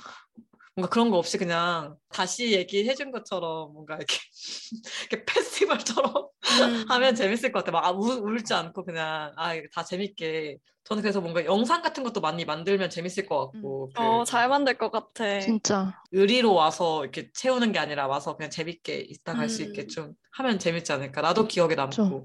뭔가 0.76 0.90
그런 0.90 1.10
거 1.10 1.18
없이 1.18 1.38
그냥 1.38 1.96
다시 2.08 2.52
얘기해 2.52 2.94
준 2.94 3.12
것처럼 3.12 3.72
뭔가 3.72 3.94
이렇게 3.96 4.16
이렇게 5.10 5.24
페스티벌처럼 5.24 6.12
음. 6.14 6.84
하면 6.88 7.14
재밌을 7.14 7.52
것 7.52 7.60
같아. 7.60 7.70
막 7.70 7.84
아, 7.84 7.90
울, 7.90 8.18
울지 8.18 8.52
않고 8.52 8.84
그냥 8.84 9.32
아 9.36 9.54
이거 9.54 9.66
다 9.72 9.84
재밌게. 9.84 10.58
저는 10.82 11.02
그래서 11.02 11.20
뭔가 11.20 11.44
영상 11.46 11.80
같은 11.80 12.02
것도 12.02 12.20
많이 12.20 12.44
만들면 12.44 12.90
재밌을 12.90 13.24
것 13.24 13.52
같고 13.52 13.90
그 13.94 14.02
어, 14.02 14.24
잘 14.24 14.48
만들 14.48 14.76
것 14.76 14.90
같아. 14.90 15.38
진짜 15.40 15.94
의리로 16.10 16.52
와서 16.54 17.02
이렇게 17.02 17.30
채우는 17.32 17.72
게 17.72 17.78
아니라 17.78 18.06
와서 18.06 18.36
그냥 18.36 18.50
재밌게 18.50 18.98
있다 19.08 19.34
갈수 19.34 19.62
음. 19.62 19.68
있게 19.68 19.86
좀 19.86 20.12
하면 20.32 20.58
재밌지 20.58 20.92
않을까. 20.92 21.22
나도 21.22 21.46
기억에 21.48 21.74
남고. 21.74 21.94
좀. 21.94 22.22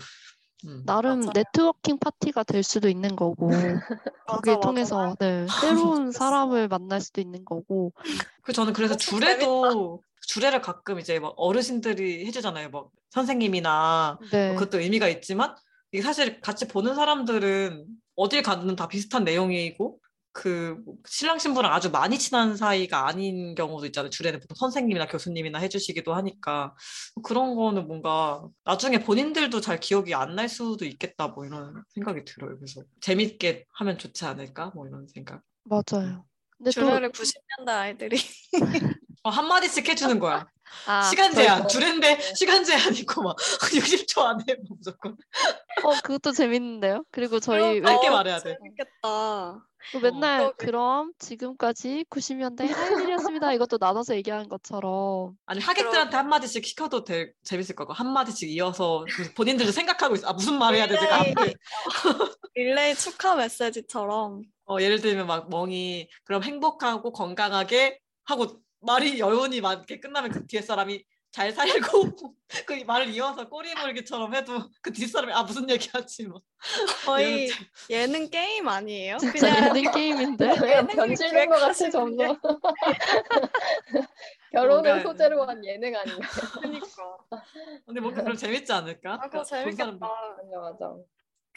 음. 0.66 0.84
나름 0.86 1.20
맞아요. 1.20 1.32
네트워킹 1.34 2.00
파티가 2.00 2.44
될 2.44 2.64
수도 2.64 2.90
있는 2.90 3.16
거고 3.16 3.50
맞아, 4.26 4.38
거기를 4.38 4.56
맞아. 4.58 4.68
통해서 4.68 5.16
네, 5.20 5.46
새로운. 5.96 6.12
사람을 6.12 6.68
만날 6.68 7.02
수도 7.02 7.22
있는 7.22 7.46
거고 7.46 7.94
그 8.42 8.54
저는 8.54 8.74
그래서 8.74 8.96
어, 8.96 8.98
주례도 8.98 10.04
주례를 10.22 10.62
가끔 10.62 11.00
이제 11.00 11.20
막 11.20 11.34
어르신들이 11.38 12.26
해주잖아요. 12.26 12.70
막 12.70 12.90
선생님이나 13.10 14.20
네. 14.32 14.54
그것도 14.54 14.80
의미가 14.80 15.08
있지만 15.08 15.56
이게 15.92 16.04
사실 16.04 16.40
같이 16.42 16.68
보는 16.68 16.94
사람들은 16.96 17.86
어딜 18.16 18.44
가든 18.44 18.76
다 18.76 18.88
비슷한 18.88 19.24
내용이고 19.24 20.00
그 20.40 20.78
신랑 21.06 21.38
신부랑 21.38 21.74
아주 21.74 21.92
많이 21.92 22.18
친한 22.18 22.56
사이가 22.56 23.10
아닌 23.10 23.56
경우도 23.56 23.86
있잖아요. 23.88 24.10
주례는 24.10 24.40
보통 24.40 24.56
선생님이나 24.56 25.08
교수님이나 25.08 25.60
해주시기도 25.60 26.14
하니까 26.14 26.74
그런 27.24 27.56
거는 27.56 27.88
뭔가 27.88 28.48
나중에 28.64 29.00
본인들도 29.00 29.60
잘 29.60 29.82
기억이 29.82 30.14
안 30.16 30.36
날 30.36 30.48
수도 30.48 30.86
있겠다 30.86 31.28
뭐 31.28 31.46
이런 31.46 31.84
생각이 31.94 32.24
들어요. 32.24 32.56
그래서 32.58 32.82
재밌게 33.02 33.66
하면 33.74 33.98
좋지 33.98 34.24
않을까 34.24 34.72
뭐 34.74 34.88
이런 34.88 35.08
생각. 35.14 35.42
맞아요. 35.66 36.24
근데 36.58 36.72
또 36.72 36.72
주례를 36.72 37.12
90년대 37.12 37.70
아이들이 37.70 38.18
어, 39.24 39.30
한 39.30 39.46
마디씩 39.46 39.90
해주는 39.90 40.20
거야. 40.20 40.48
아, 40.88 41.04
시간 41.04 41.32
제한 41.34 41.68
주례인데 41.68 42.20
시간 42.36 42.64
제한 42.64 42.96
있고 42.96 43.24
막 43.24 43.36
60초 43.72 44.22
안에 44.22 44.44
뭐 44.68 44.78
무조건 44.78 45.18
어 45.84 45.92
그것도 46.04 46.32
재밌는데요. 46.32 47.04
그리고 47.12 47.40
저희 47.40 47.82
짧게 47.82 47.88
왜- 47.90 47.96
더 48.08 48.12
말해야 48.12 48.40
돼. 48.40 48.58
재밌겠다. 48.58 49.66
그 49.92 49.98
맨날 49.98 50.40
그러게. 50.40 50.66
그럼 50.66 51.14
지금까지 51.20 52.06
90년대 52.10 52.68
할 52.70 53.02
일이었습니다. 53.02 53.54
이것도 53.54 53.78
나눠서 53.80 54.16
얘기하는 54.18 54.50
것처럼 54.50 55.34
아니 55.46 55.62
하객들한테 55.62 56.16
한 56.18 56.28
마디씩 56.28 56.66
시켜도 56.66 57.06
될 57.06 57.34
재밌을 57.44 57.76
거고 57.76 57.94
한 57.94 58.12
마디씩 58.12 58.50
이어서 58.52 59.06
본인들도 59.36 59.72
생각하고 59.72 60.16
있어. 60.16 60.28
아 60.28 60.34
무슨 60.34 60.58
말 60.60 60.76
해야 60.76 60.86
되지? 60.88 61.02
릴레이, 61.02 61.32
앞에. 61.34 61.54
릴레이 62.56 62.96
축하 62.96 63.36
메시지처럼 63.36 64.42
어, 64.66 64.78
예를 64.82 65.00
들면 65.02 65.26
막 65.28 65.50
멍이 65.50 66.10
그럼 66.26 66.44
행복하고 66.44 67.12
건강하게 67.14 68.00
하고 68.26 68.60
말이 68.82 69.20
여운이 69.20 69.62
많게 69.62 70.00
끝나면 70.00 70.32
그 70.32 70.46
뒤에 70.48 70.62
사람이 70.62 71.04
잘 71.32 71.52
살고 71.52 71.70
그 72.66 72.74
말을 72.86 73.10
이어서 73.10 73.48
꼬리물기처럼 73.48 74.34
해도 74.34 74.60
그 74.82 74.92
뒷사람이 74.92 75.32
아 75.34 75.44
무슨 75.44 75.70
얘기하지 75.70 76.28
뭐 76.28 76.42
거의 77.06 77.52
예능 77.90 78.30
게임 78.30 78.68
아니에요? 78.68 79.18
진짜 79.18 79.40
그냥 79.40 79.76
예능 79.76 79.92
게임인데 79.92 80.48
그냥 80.58 80.88
변질된 80.88 81.50
것 81.50 81.60
같아 81.60 81.90
점점. 81.90 82.40
결혼을 84.52 85.02
소재로 85.02 85.44
한 85.44 85.64
예능 85.64 85.96
아닌가요? 85.96 86.26
그러니까. 86.60 87.18
근데 87.86 88.02
뭔가 88.02 88.24
그럼 88.24 88.36
재밌지 88.36 88.72
않을까? 88.74 89.14
아, 89.14 89.30
그거 89.30 89.38
본 89.38 89.46
재밌겠다. 89.46 89.84
사람들. 89.84 90.08
맞아 90.08 90.60
맞아. 90.60 90.96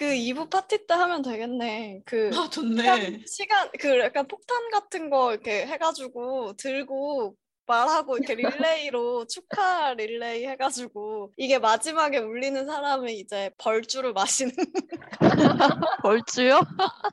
그 0.02 0.14
2부 0.14 0.48
파티 0.50 0.86
때 0.86 0.94
하면 0.94 1.22
되겠네. 1.22 2.02
그 2.04 2.30
아 2.34 2.48
좋네. 2.50 2.82
시간, 2.82 3.22
시간 3.26 3.70
그 3.78 3.98
약간 4.00 4.26
폭탄 4.26 4.70
같은 4.70 5.10
거 5.10 5.32
이렇게 5.32 5.66
해가지고 5.66 6.54
들고 6.56 7.36
말하고 7.66 8.16
이렇게 8.16 8.34
릴레이로 8.34 9.26
축하 9.26 9.94
릴레이 9.94 10.46
해가지고 10.46 11.32
이게 11.36 11.58
마지막에 11.58 12.18
울리는 12.18 12.66
사람이 12.66 13.14
이제 13.18 13.50
벌주를 13.58 14.12
마시는 14.12 14.52
벌주요? 16.02 16.60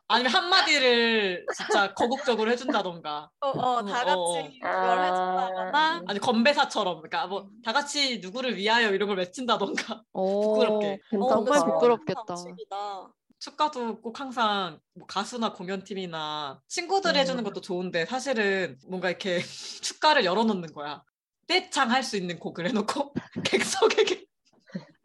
아니면 0.07 0.31
한마디를 0.33 1.45
진짜 1.55 1.93
거국적으로 1.93 2.51
해준다던가. 2.51 3.29
어, 3.41 3.47
어, 3.49 3.85
다 3.85 4.03
같이 4.05 4.17
어, 4.17 4.21
어. 4.21 4.49
그걸 4.61 4.71
아. 4.71 5.03
해준다거나 5.03 6.03
아니 6.07 6.19
건배사처럼 6.19 7.01
그러니까 7.01 7.27
뭐 7.27 7.49
다 7.63 7.73
같이 7.73 8.19
누구를 8.19 8.55
위하여 8.57 8.89
이런 8.91 9.07
걸 9.07 9.17
외친다던가. 9.17 10.01
오, 10.13 10.53
부끄럽게. 10.53 10.87
어, 10.93 10.97
괜찮다. 11.09 11.35
정말 11.35 11.59
부끄럽겠다. 11.73 12.23
방식이다. 12.27 13.09
축가도 13.39 14.01
꼭 14.01 14.19
항상 14.19 14.79
뭐 14.93 15.07
가수나 15.07 15.53
공연팀이나 15.53 16.61
친구들이 16.67 17.17
음. 17.17 17.21
해주는 17.21 17.43
것도 17.43 17.61
좋은데 17.61 18.05
사실은 18.05 18.77
뭔가 18.87 19.09
이렇게 19.09 19.39
축가를 19.81 20.25
열어놓는 20.25 20.73
거야. 20.73 21.03
떼창 21.47 21.89
할 21.91 22.03
수 22.03 22.15
있는 22.17 22.37
곡을 22.37 22.67
해놓고 22.67 23.13
객석에게 23.45 24.25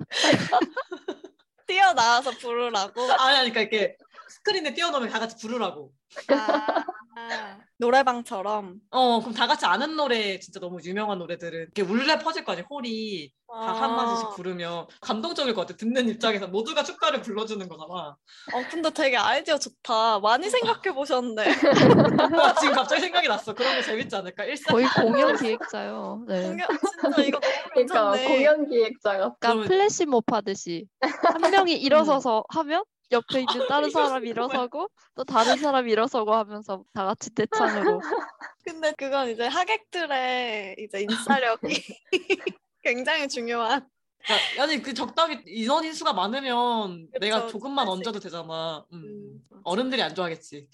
뛰어나와서 1.67 2.31
부르라고. 2.33 3.11
아니 3.13 3.51
그러니까 3.51 3.61
이렇게 3.61 3.97
스크린에 4.35 4.75
띄워놓으면 4.75 5.11
다 5.11 5.21
같이 5.21 5.37
부르라고. 5.41 5.93
아, 6.29 6.85
노래방처럼. 7.79 8.77
어 8.91 9.21
그럼 9.21 9.33
다 9.35 9.47
같이 9.47 9.65
아는 9.67 9.97
노래 9.97 10.39
진짜 10.41 10.59
너무 10.61 10.79
유명한 10.83 11.19
노래들은 11.19 11.61
이렇게 11.75 11.83
울려 11.83 12.19
퍼질 12.19 12.45
거 12.45 12.53
아니야 12.53 12.65
홀이 12.69 13.33
다한 13.53 13.91
아. 13.91 13.97
마디씩 13.97 14.31
부르면 14.37 14.87
감동적일 15.01 15.55
것 15.55 15.63
같아 15.63 15.77
듣는 15.77 16.09
입장에서 16.09 16.49
모두가 16.49 16.83
축가를 16.83 17.21
불러주는 17.23 17.69
거잖아. 17.69 18.17
어, 18.53 18.65
근데 18.71 18.91
되게 18.91 19.17
아이디어 19.17 19.59
좋다. 19.59 20.19
많이 20.21 20.51
생각해 20.51 20.93
보셨네. 20.95 21.45
와, 22.37 22.55
지금 22.55 22.75
갑자기 22.75 23.03
생각이 23.03 23.29
났어. 23.29 23.55
그런 23.55 23.77
거 23.77 23.83
재밌지 23.83 24.17
않을까? 24.17 24.45
일상 24.45 24.73
거의 24.75 24.87
공연 24.89 25.37
기획자요. 25.37 26.25
네. 26.27 26.43
공연 26.43 26.69
진짜 26.69 27.23
이거 27.23 27.39
너무 27.41 27.53
그러니까 27.73 28.13
괜찮네. 28.13 28.29
공연 28.29 28.69
기획자가 28.69 29.19
약간 29.19 29.37
그러면- 29.41 29.69
플래시몹 29.69 30.25
하듯이 30.33 30.87
한 31.01 31.51
명이 31.51 31.75
일어서서 31.75 32.45
하면 32.49 32.83
옆에 33.15 33.41
있는 33.41 33.67
다른 33.69 33.91
사람이 33.91 34.29
일어서고 34.29 34.89
또 35.15 35.25
다른 35.25 35.57
사람이 35.57 35.91
일어서고 35.91 36.35
하면서 36.35 36.85
다 36.93 37.05
같이 37.05 37.31
대창으로 37.35 38.01
근데 38.65 38.93
그건 38.97 39.31
이제 39.31 39.47
하객들의 39.47 40.77
이제 40.79 41.01
인싸력이 41.01 41.69
굉장히 42.83 43.29
중요한. 43.29 43.89
그러니까, 44.25 44.63
아니 44.63 44.83
그 44.83 44.95
적당히 44.95 45.43
인원 45.47 45.85
인수가 45.85 46.13
많으면 46.13 47.07
그쵸, 47.07 47.19
내가 47.21 47.47
조금만 47.47 47.89
얹어도 47.89 48.21
되잖아. 48.21 48.85
음. 48.93 49.05
음. 49.05 49.61
어른들이 49.65 50.03
안 50.03 50.15
좋아하겠지. 50.15 50.69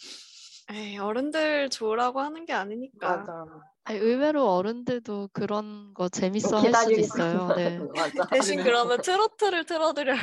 에이, 0.72 0.98
어른들 0.98 1.68
좋으라고 1.70 2.20
하는 2.20 2.46
게 2.46 2.52
아니니까. 2.52 3.16
맞아. 3.16 3.44
아니, 3.84 3.98
의외로 3.98 4.48
어른들도 4.52 5.30
그런 5.32 5.92
거 5.94 6.08
재밌어 6.08 6.58
할 6.58 6.72
수도 6.72 6.92
있어요. 6.92 7.54
네. 7.56 7.80
대신 8.30 8.60
아니네. 8.60 8.62
그러면 8.62 9.00
트로트를 9.00 9.64
틀어드려. 9.64 10.14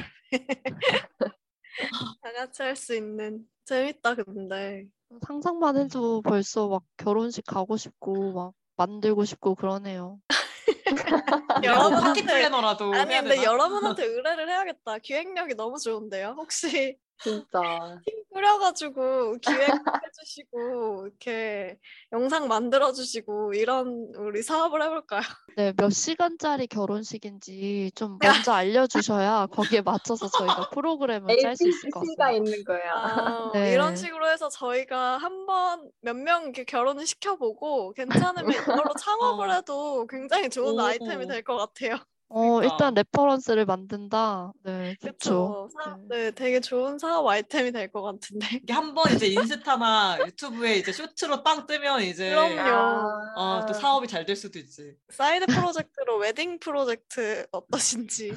다 2.22 2.32
같이 2.34 2.63
할 2.63 2.76
수 2.76 2.96
있는. 2.96 3.48
재밌다 3.66 4.16
근데. 4.16 4.86
상상만 5.26 5.78
해도 5.78 6.22
벌써 6.22 6.68
막 6.68 6.84
결혼식 6.98 7.46
가고 7.46 7.78
싶고 7.78 8.34
막 8.34 8.54
만들고 8.76 9.26
싶고 9.26 9.56
그러네요. 9.56 10.20
여러분 11.63 11.94
여러분한테- 11.94 12.02
파티 12.02 12.24
플래너라도 12.26 12.94
아니 12.94 13.16
근데 13.16 13.36
되나? 13.36 13.44
여러분한테 13.44 14.06
의뢰를 14.06 14.50
해야겠다. 14.50 15.00
기획력이 15.00 15.56
너무 15.56 15.78
좋은데요. 15.80 16.36
혹시 16.38 16.98
진짜. 17.23 17.99
팀 18.06 18.23
꾸려가지고 18.32 19.38
기획해주시고 19.39 21.08
이렇게 21.08 21.80
영상 22.12 22.47
만들어주시고 22.47 23.53
이런 23.56 24.12
우리 24.15 24.43
사업을 24.43 24.82
해볼까요? 24.84 25.21
네, 25.56 25.73
몇 25.75 25.89
시간짜리 25.89 26.67
결혼식인지 26.67 27.91
좀 27.95 28.19
먼저 28.21 28.51
알려주셔야 28.53 29.47
거기에 29.47 29.82
맞춰서 29.82 30.27
저희가 30.30 30.69
프로그램을 30.80 31.36
짤 31.41 31.56
수 31.56 31.67
있을 31.67 31.89
것 31.89 32.01
같습니다. 32.01 32.32
있는 32.32 32.63
거야. 32.63 32.91
아, 32.93 33.51
네. 33.53 33.73
이런 33.73 33.95
식으로 33.95 34.30
해서 34.30 34.49
저희가 34.49 35.17
한번 35.17 35.89
몇 36.01 36.15
명 36.15 36.43
이렇게 36.43 36.63
결혼을 36.63 37.08
시켜보고 37.08 37.93
괜찮으면 37.93 38.45
이걸로 38.86 38.93
창업을 38.99 39.49
어. 39.49 39.53
해도 39.53 40.06
굉장히 40.08 40.49
좋은 40.49 40.75
오. 40.75 40.82
아이템이 40.82 41.25
될 41.27 41.43
것 41.43 41.58
같아요. 41.58 41.97
어, 42.30 42.56
그러니까. 42.56 42.74
일단 42.76 42.94
reference를 42.93 43.65
만든다. 43.66 44.52
네. 44.63 44.96
그렇죠. 45.02 45.70
사, 45.74 45.98
네. 46.10 46.18
네, 46.26 46.32
되게 46.32 46.60
좋은 46.60 47.00
사업 47.00 47.26
아이템이 47.28 47.72
될 47.72 47.90
것 47.92 48.02
같은데. 48.02 48.48
이게 48.63 48.74
한번 48.74 49.13
이제 49.13 49.28
인스타나 49.28 50.18
유튜브에 50.26 50.76
이제 50.76 50.92
쇼츠로 50.92 51.42
빵 51.44 51.66
뜨면 51.68 52.02
이제 52.04 52.30
그럼요. 52.30 53.08
어, 53.38 53.66
또 53.66 53.74
사업이 53.74 54.08
잘 54.08 54.26
될 54.26 54.36
수도 54.36 54.60
있지. 54.60 54.94
사이드 55.10 55.46
프로젝트로 55.48 56.18
웨딩 56.18 56.60
프로젝트 56.60 57.46
어떠신지. 57.52 58.34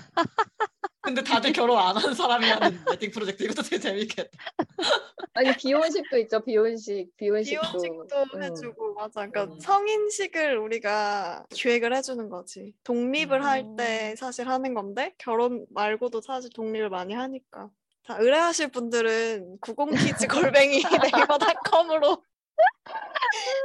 근데 1.11 1.25
다들 1.25 1.53
결혼 1.53 1.77
안 1.77 1.97
한 1.97 2.15
사람이 2.15 2.47
하는 2.49 2.79
웨딩 2.89 3.11
프로젝트 3.11 3.43
이것도 3.43 3.63
되게 3.63 3.81
재밌겠다. 3.81 4.31
아니 5.35 5.53
비혼식도 5.57 6.19
있죠. 6.19 6.41
비혼식, 6.45 7.17
비혼식도. 7.17 7.61
비혼식도 7.63 8.37
음. 8.37 8.43
해주고 8.43 8.95
맞아. 8.95 9.27
그러니까 9.27 9.45
음. 9.55 9.59
성인식을 9.61 10.57
우리가 10.59 11.47
기획을 11.51 11.95
해주는 11.97 12.29
거지. 12.29 12.75
독립을 12.85 13.45
할 13.45 13.61
음. 13.61 13.77
때 13.77 14.15
사실 14.17 14.49
하는 14.49 14.73
건데 14.73 15.15
결혼 15.19 15.67
말고도 15.71 16.21
사실 16.21 16.51
독립을 16.51 16.89
많이 16.91 17.13
하니까. 17.15 17.71
자 18.07 18.17
의뢰하실 18.21 18.69
분들은 18.69 19.59
90키즈 19.61 20.29
골뱅이 20.55 20.83
네이버닷컴으로 20.85 22.23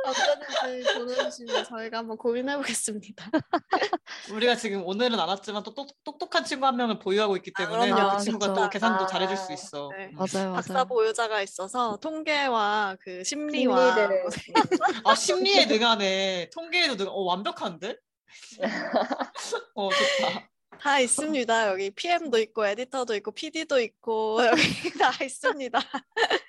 언제든지 0.05 0.93
보내주시면 0.93 1.63
저희가 1.65 1.99
한번 1.99 2.17
고민해 2.17 2.57
보겠습니다. 2.57 3.25
우리가 4.33 4.55
지금 4.55 4.85
오늘은 4.85 5.19
안 5.19 5.27
왔지만 5.27 5.63
또 5.63 5.73
똑, 5.73 5.87
똑똑한 6.03 6.45
친구 6.45 6.65
한 6.65 6.75
명을 6.75 6.99
보유하고 6.99 7.35
있기 7.37 7.51
때문에 7.53 7.91
그럼요. 7.91 8.17
그 8.17 8.23
친구가 8.23 8.49
그쵸. 8.49 8.61
또 8.61 8.69
계산도 8.69 9.03
아. 9.03 9.07
잘해줄 9.07 9.37
수 9.37 9.53
있어. 9.53 9.89
네. 9.97 10.05
음. 10.05 10.11
맞아요, 10.15 10.53
박사 10.53 10.73
맞아요. 10.73 10.85
보유자가 10.85 11.41
있어서 11.41 11.97
통계와 11.97 12.97
그 13.01 13.23
심리와. 13.23 13.95
아 15.05 15.15
심리에 15.15 15.65
능하네. 15.65 16.49
통계에도 16.53 16.95
능. 16.97 17.07
어 17.09 17.21
완벽한데? 17.23 17.97
어 19.75 19.89
좋다. 19.89 20.49
다 20.79 20.99
있습니다. 20.99 21.69
여기 21.69 21.89
PM도 21.91 22.37
있고 22.39 22.65
에디터도 22.65 23.15
있고 23.15 23.31
PD도 23.31 23.79
있고 23.79 24.37
여기 24.45 24.97
다 24.97 25.11
있습니다. 25.23 25.79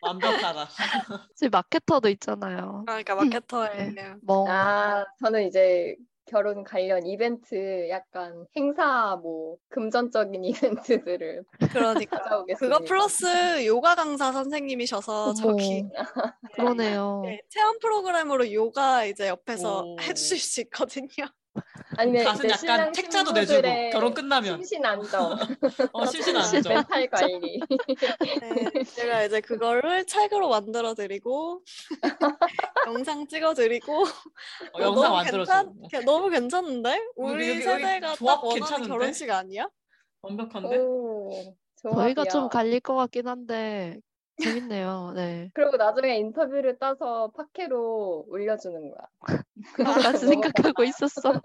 완벽하다. 0.03 0.69
지금 1.35 1.51
마케터도 1.51 2.09
있잖아요. 2.11 2.85
그러니까 2.87 3.15
마케터예요. 3.15 4.17
멍. 4.23 4.49
아, 4.49 5.05
저는 5.21 5.47
이제 5.47 5.97
결혼 6.29 6.65
관련 6.65 7.07
이벤트, 7.07 7.89
약간 7.89 8.47
행사, 8.57 9.17
뭐 9.23 9.57
금전적인 9.69 10.43
이벤트들을 11.05 11.45
그러니까. 11.73 12.45
그거 12.59 12.81
플러스 12.81 13.65
요가 13.65 13.95
강사 13.95 14.33
선생님이셔서 14.33 15.23
어머, 15.23 15.35
저기 15.35 15.85
그러네요. 16.55 17.23
네, 17.25 17.41
체험 17.49 17.79
프로그램으로 17.79 18.53
요가 18.53 19.05
이제 19.05 19.29
옆에서 19.29 19.85
오. 19.85 19.97
해주실 20.01 20.39
수 20.39 20.61
있거든요. 20.63 21.09
아니면 21.97 22.25
가슴 22.25 22.49
약간 22.51 22.93
책자도 22.93 23.33
내주고 23.33 23.63
결혼 23.93 24.15
끝나면 24.15 24.57
심신 24.59 24.85
안정, 24.85 25.37
어 25.93 26.07
심신 26.07 26.37
안 26.37 26.43
심신 26.43 26.63
죠 26.63 26.69
멘탈 26.71 27.09
관리. 27.09 27.61
네, 28.41 28.85
제가 28.85 29.25
이제 29.25 29.41
그거를 29.41 30.05
책으로 30.07 30.49
만들어 30.49 30.95
드리고 30.95 31.63
영상 32.87 33.27
찍어 33.27 33.55
드리고 33.55 34.03
어, 34.75 34.81
영상 34.81 35.13
만들어줘. 35.13 35.65
너무 36.05 36.29
괜찮은데? 36.31 37.01
우리 37.17 37.33
우리 37.35 37.51
여기- 37.51 37.63
세대가 37.63 38.15
딱 38.15 38.21
원하는 38.45 38.55
괜찮은데? 38.55 38.89
결혼식 38.89 39.31
아니야? 39.31 39.69
완벽한데? 40.23 40.77
오, 40.79 41.31
저희가 41.77 42.25
좀. 42.25 42.49
갈릴 42.49 42.81
것 42.81 42.95
같긴 42.97 43.29
한데 43.29 43.99
재밌네요. 44.43 45.13
네. 45.15 45.51
그리고 45.55 45.77
나중에 45.77 46.17
인터뷰를 46.19 46.79
따서 46.79 47.31
팟캐로 47.37 48.27
올려주는 48.29 48.91
거야. 48.91 49.09
나까지 50.19 50.27
생각하고 50.27 50.85
있었어. 50.85 51.41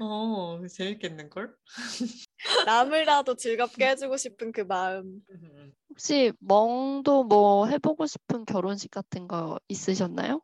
어 0.00 0.60
재밌겠는 0.68 1.30
걸? 1.30 1.54
남을라도 2.66 3.34
즐겁게 3.36 3.88
해주고 3.88 4.16
싶은 4.16 4.52
그 4.52 4.62
마음. 4.62 5.20
혹시 5.90 6.32
멍도 6.40 7.24
뭐 7.24 7.66
해보고 7.66 8.06
싶은 8.06 8.44
결혼식 8.44 8.90
같은 8.90 9.26
거 9.28 9.58
있으셨나요? 9.68 10.40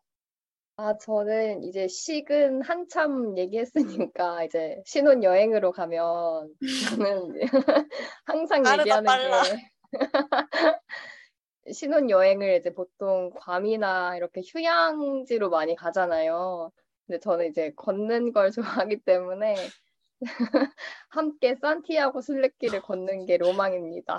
아, 0.77 0.97
저는 0.97 1.65
이제 1.65 1.87
식은 1.87 2.63
한참 2.63 3.37
얘기했으니까 3.37 4.45
이제 4.45 4.83
신혼 4.87 5.23
여행으로 5.23 5.71
가면 5.71 6.55
저는 6.89 7.37
이제 7.37 7.41
항상 8.25 8.65
얘기하는 8.67 9.05
빨라. 9.05 9.43
게 9.43 9.71
신혼 11.73 12.11
여행을 12.11 12.57
이제 12.57 12.73
보통 12.73 13.31
괌이나 13.35 14.17
이렇게 14.17 14.41
휴양지로 14.45 15.51
많이 15.51 15.77
가잖아요. 15.77 16.73
근데 17.07 17.21
저는 17.21 17.47
이제 17.49 17.73
걷는 17.77 18.33
걸 18.33 18.51
좋아하기 18.89 19.01
때문에 19.05 19.55
함께 21.11 21.57
산티아고 21.57 22.21
순례길을 22.21 22.83
걷는 22.83 23.27
게 23.27 23.37
로망입니다. 23.37 24.19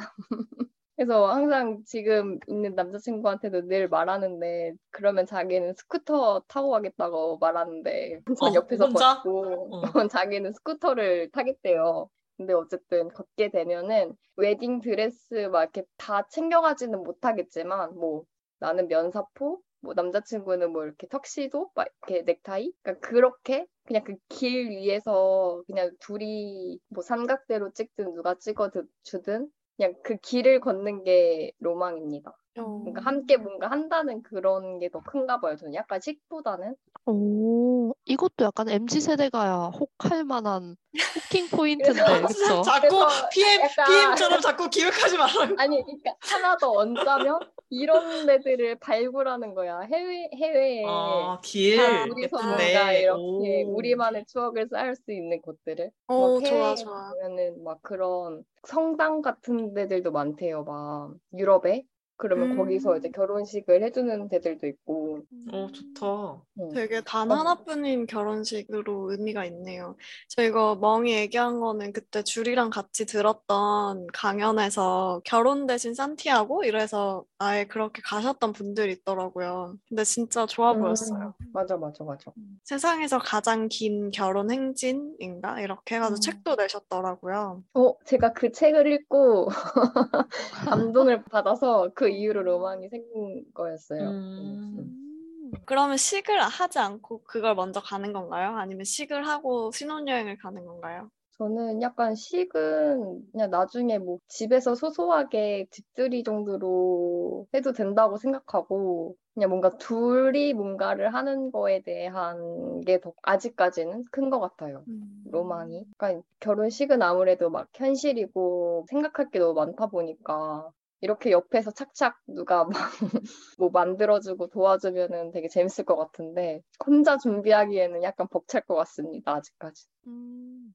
그래서 0.95 1.25
항상 1.27 1.83
지금 1.85 2.39
있는 2.47 2.75
남자친구한테도 2.75 3.67
늘 3.67 3.89
말하는데 3.89 4.73
그러면 4.91 5.25
자기는 5.25 5.73
스쿠터 5.73 6.43
타고 6.47 6.69
가겠다고 6.69 7.39
말하는데 7.39 8.21
전 8.37 8.51
어, 8.51 8.53
옆에서 8.53 8.85
혼자? 8.85 9.15
걷고 9.23 9.69
어. 9.75 10.07
자기는 10.07 10.53
스쿠터를 10.53 11.31
타겠대요. 11.31 12.09
근데 12.37 12.53
어쨌든 12.53 13.09
걷게 13.09 13.49
되면은 13.51 14.15
웨딩 14.37 14.81
드레스 14.81 15.35
막 15.51 15.61
이렇게 15.63 15.83
다 15.97 16.27
챙겨가지는 16.27 17.03
못하겠지만 17.03 17.95
뭐 17.95 18.25
나는 18.59 18.87
면사포, 18.87 19.61
뭐 19.81 19.93
남자친구는 19.93 20.71
뭐 20.71 20.85
이렇게 20.85 21.07
턱시도, 21.07 21.71
막 21.75 21.87
이렇게 22.07 22.23
넥타이, 22.23 22.71
그러니까 22.81 23.07
그렇게 23.07 23.65
그냥 23.85 24.03
그 24.03 24.15
길 24.29 24.69
위에서 24.69 25.63
그냥 25.67 25.91
둘이 25.99 26.79
뭐 26.89 27.03
삼각대로 27.03 27.71
찍든 27.73 28.13
누가 28.15 28.35
찍어 28.35 28.69
드- 28.71 28.85
주든 29.03 29.49
그냥 29.77 29.93
그 30.03 30.15
길을 30.17 30.59
걷는 30.61 31.03
게 31.03 31.51
로망입니다. 31.59 32.31
그러니까 32.55 33.01
함께 33.01 33.37
뭔가 33.37 33.69
한다는 33.69 34.21
그런 34.21 34.79
게 34.79 34.89
더 34.89 34.99
큰가 35.01 35.39
봐요. 35.39 35.55
저는 35.55 35.73
약간 35.73 35.99
식보다는 35.99 36.75
오, 37.05 37.93
이것도 38.05 38.45
약간 38.45 38.69
MZ 38.69 39.01
세대가 39.01 39.69
혹할 39.69 40.23
만한 40.23 40.75
호킹 41.15 41.49
포인트인데, 41.49 42.03
그래서 42.03 42.27
그쵸? 42.27 42.61
자꾸 42.63 42.99
PM, 43.31 43.61
약간- 43.61 43.85
PM처럼 43.87 44.41
자꾸 44.41 44.69
기획하지 44.69 45.17
말라고. 45.17 45.55
아니 45.57 45.81
그러니까 45.83 46.15
하나 46.21 46.55
더 46.57 46.71
얹자면 46.71 47.39
이런 47.71 48.29
애들을 48.29 48.75
발굴하는 48.79 49.55
거야. 49.55 49.79
해외 49.79 50.29
해외에 50.35 50.83
아, 50.85 51.39
길. 51.43 51.75
예쁜데. 52.21 52.29
뭔가 52.29 52.93
이렇게 52.93 53.63
오. 53.63 53.75
우리만의 53.77 54.25
추억을 54.27 54.67
쌓을 54.69 54.95
수 54.95 55.11
있는 55.11 55.41
곳들을 55.41 55.89
오, 56.07 56.35
막 56.39 56.45
좋아, 56.45 56.75
좋아. 56.75 57.09
보면은 57.09 57.63
막 57.63 57.79
그런 57.81 58.43
성당 58.67 59.21
같은 59.23 59.73
데들도 59.73 60.11
많대요. 60.11 60.63
막 60.63 61.13
유럽에 61.33 61.83
그러면 62.15 62.51
음. 62.51 62.57
거기서 62.57 62.97
이제 62.97 63.09
결혼식을 63.09 63.83
해주는 63.83 64.29
데들도 64.29 64.67
있고 64.67 65.19
어, 65.51 65.67
좋다. 65.71 66.41
응. 66.59 66.69
되게 66.73 67.01
단 67.01 67.31
어. 67.31 67.35
하나뿐인 67.35 68.05
결혼식으로 68.05 69.11
의미가 69.11 69.45
있네요. 69.45 69.97
저희가 70.29 70.75
멍이 70.75 71.13
얘기한 71.13 71.59
거는 71.59 71.91
그때 71.91 72.23
줄이랑 72.23 72.69
같이 72.69 73.05
들었던 73.05 74.07
강연에서 74.13 75.21
결혼 75.25 75.65
대신 75.65 75.93
산티아고 75.93 76.63
이래서 76.63 77.25
아예 77.39 77.65
그렇게 77.65 78.01
가셨던 78.03 78.53
분들이 78.53 78.93
있더라고요. 78.93 79.75
근데 79.89 80.03
진짜 80.03 80.45
좋아 80.45 80.73
보였어요. 80.73 81.33
음, 81.41 81.47
맞아 81.51 81.77
맞아 81.77 82.03
맞아. 82.03 82.31
세상에서 82.63 83.19
가장 83.19 83.67
긴 83.69 84.11
결혼 84.11 84.51
행진인가? 84.51 85.61
이렇게 85.61 85.95
해가지고 85.95 86.17
음. 86.17 86.21
책도 86.21 86.55
내셨더라고요. 86.55 87.63
어 87.73 87.93
제가 88.05 88.33
그 88.33 88.51
책을 88.51 88.87
읽고 88.91 89.47
감동을 90.65 91.23
받아서 91.25 91.89
그 91.95 92.02
이후로 92.07 92.43
로망이 92.43 92.89
생긴 92.89 93.45
거였어요. 93.53 94.09
음. 94.09 94.57
음. 94.77 95.51
그러면 95.65 95.97
식을 95.97 96.39
하지 96.41 96.79
않고 96.79 97.23
그걸 97.23 97.55
먼저 97.55 97.79
가는 97.81 98.11
건가요? 98.13 98.57
아니면 98.57 98.83
식을 98.85 99.27
하고 99.27 99.71
신혼여행을 99.71 100.37
가는 100.37 100.65
건가요? 100.65 101.09
저는 101.37 101.81
약간 101.81 102.15
식은 102.15 103.31
그냥 103.31 103.49
나중에 103.49 103.97
뭐 103.97 104.19
집에서 104.27 104.75
소소하게 104.75 105.67
집들이 105.71 106.23
정도로 106.23 107.47
해도 107.53 107.71
된다고 107.73 108.17
생각하고 108.17 109.15
그냥 109.33 109.49
뭔가 109.49 109.71
둘이 109.77 110.53
뭔가를 110.53 111.13
하는 111.13 111.51
거에 111.51 111.81
대한 111.81 112.81
게 112.81 112.99
더 112.99 113.13
아직까지는 113.23 114.05
큰 114.11 114.29
것 114.29 114.39
같아요. 114.39 114.85
로망이. 115.25 115.85
그러니까 115.97 116.23
결혼식은 116.39 117.01
아무래도 117.01 117.49
막 117.49 117.67
현실이고 117.73 118.85
생각할 118.89 119.31
게 119.31 119.39
너무 119.39 119.53
많다 119.55 119.87
보니까 119.87 120.69
이렇게 121.03 121.31
옆에서 121.31 121.71
착착 121.71 122.17
누가 122.27 122.63
막 122.63 122.71
뭐 123.59 123.69
만들어주고 123.71 124.47
도와주면은 124.47 125.31
되게 125.31 125.49
재밌을 125.49 125.83
것 125.83 125.97
같은데 125.97 126.61
혼자 126.85 127.17
준비하기에는 127.17 128.03
약간 128.03 128.29
벅찰 128.31 128.61
것 128.61 128.75
같습니다. 128.75 129.33
아직까지. 129.35 129.85
음, 130.07 130.73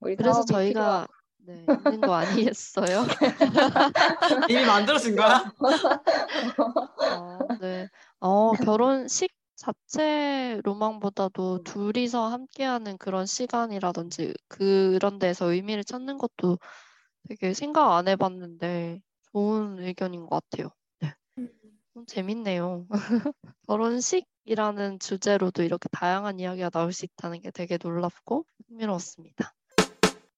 우리 0.00 0.16
그래서 0.16 0.46
저희가 0.46 1.06
네, 1.44 1.66
있는 1.84 2.00
거 2.00 2.14
아니겠어요? 2.14 3.04
이미 4.48 4.64
만들어진 4.64 5.14
거야? 5.14 5.44
어, 7.12 7.38
네. 7.60 7.86
어, 8.20 8.52
결혼식 8.52 9.30
자체 9.56 10.58
로망보다도 10.64 11.64
둘이서 11.64 12.28
함께하는 12.28 12.96
그런 12.96 13.26
시간이라든지 13.26 14.32
그런 14.48 15.18
데서 15.18 15.52
의미를 15.52 15.84
찾는 15.84 16.16
것도 16.16 16.58
되게 17.28 17.52
생각 17.52 17.94
안 17.94 18.08
해봤는데 18.08 19.02
좋은 19.32 19.78
의견인 19.80 20.26
것 20.26 20.42
같아요. 20.50 20.70
네. 21.00 21.14
좀 21.94 22.06
재밌네요. 22.06 22.86
결혼식이라는 23.68 24.98
주제로도 24.98 25.62
이렇게 25.62 25.88
다양한 25.90 26.40
이야기가 26.40 26.70
나올 26.70 26.92
수 26.92 27.04
있다는 27.04 27.40
게 27.40 27.50
되게 27.50 27.78
놀랍고 27.82 28.44
흥미로웠습니다. 28.68 29.54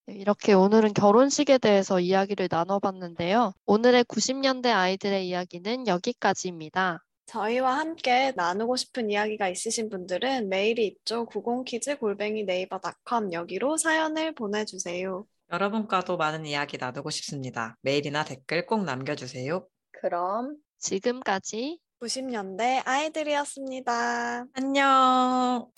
네, 0.05 0.15
이렇게 0.15 0.53
오늘은 0.53 0.93
결혼식에 0.93 1.57
대해서 1.57 1.99
이야기를 1.99 2.47
나눠봤는데요. 2.49 3.53
오늘의 3.65 4.05
90년대 4.05 4.67
아이들의 4.67 5.27
이야기는 5.27 5.87
여기까지입니다. 5.87 7.03
저희와 7.27 7.77
함께 7.77 8.33
나누고 8.35 8.75
싶은 8.75 9.11
이야기가 9.11 9.49
있으신 9.49 9.89
분들은 9.89 10.49
메일이 10.49 10.87
있죠. 10.87 11.27
90키즈 11.27 11.99
골뱅이 11.99 12.43
네이버 12.43 12.79
닷컴 12.79 13.31
여기로 13.33 13.77
사연을 13.77 14.33
보내주세요. 14.33 15.27
여러분과도 15.51 16.17
많은 16.17 16.45
이야기 16.45 16.77
나누고 16.77 17.09
싶습니다. 17.09 17.75
메일이나 17.81 18.23
댓글 18.23 18.65
꼭 18.65 18.83
남겨주세요. 18.83 19.67
그럼 19.91 20.57
지금까지 20.77 21.79
90년대 22.01 22.81
아이들이었습니다. 22.85 24.45
안녕. 24.53 25.69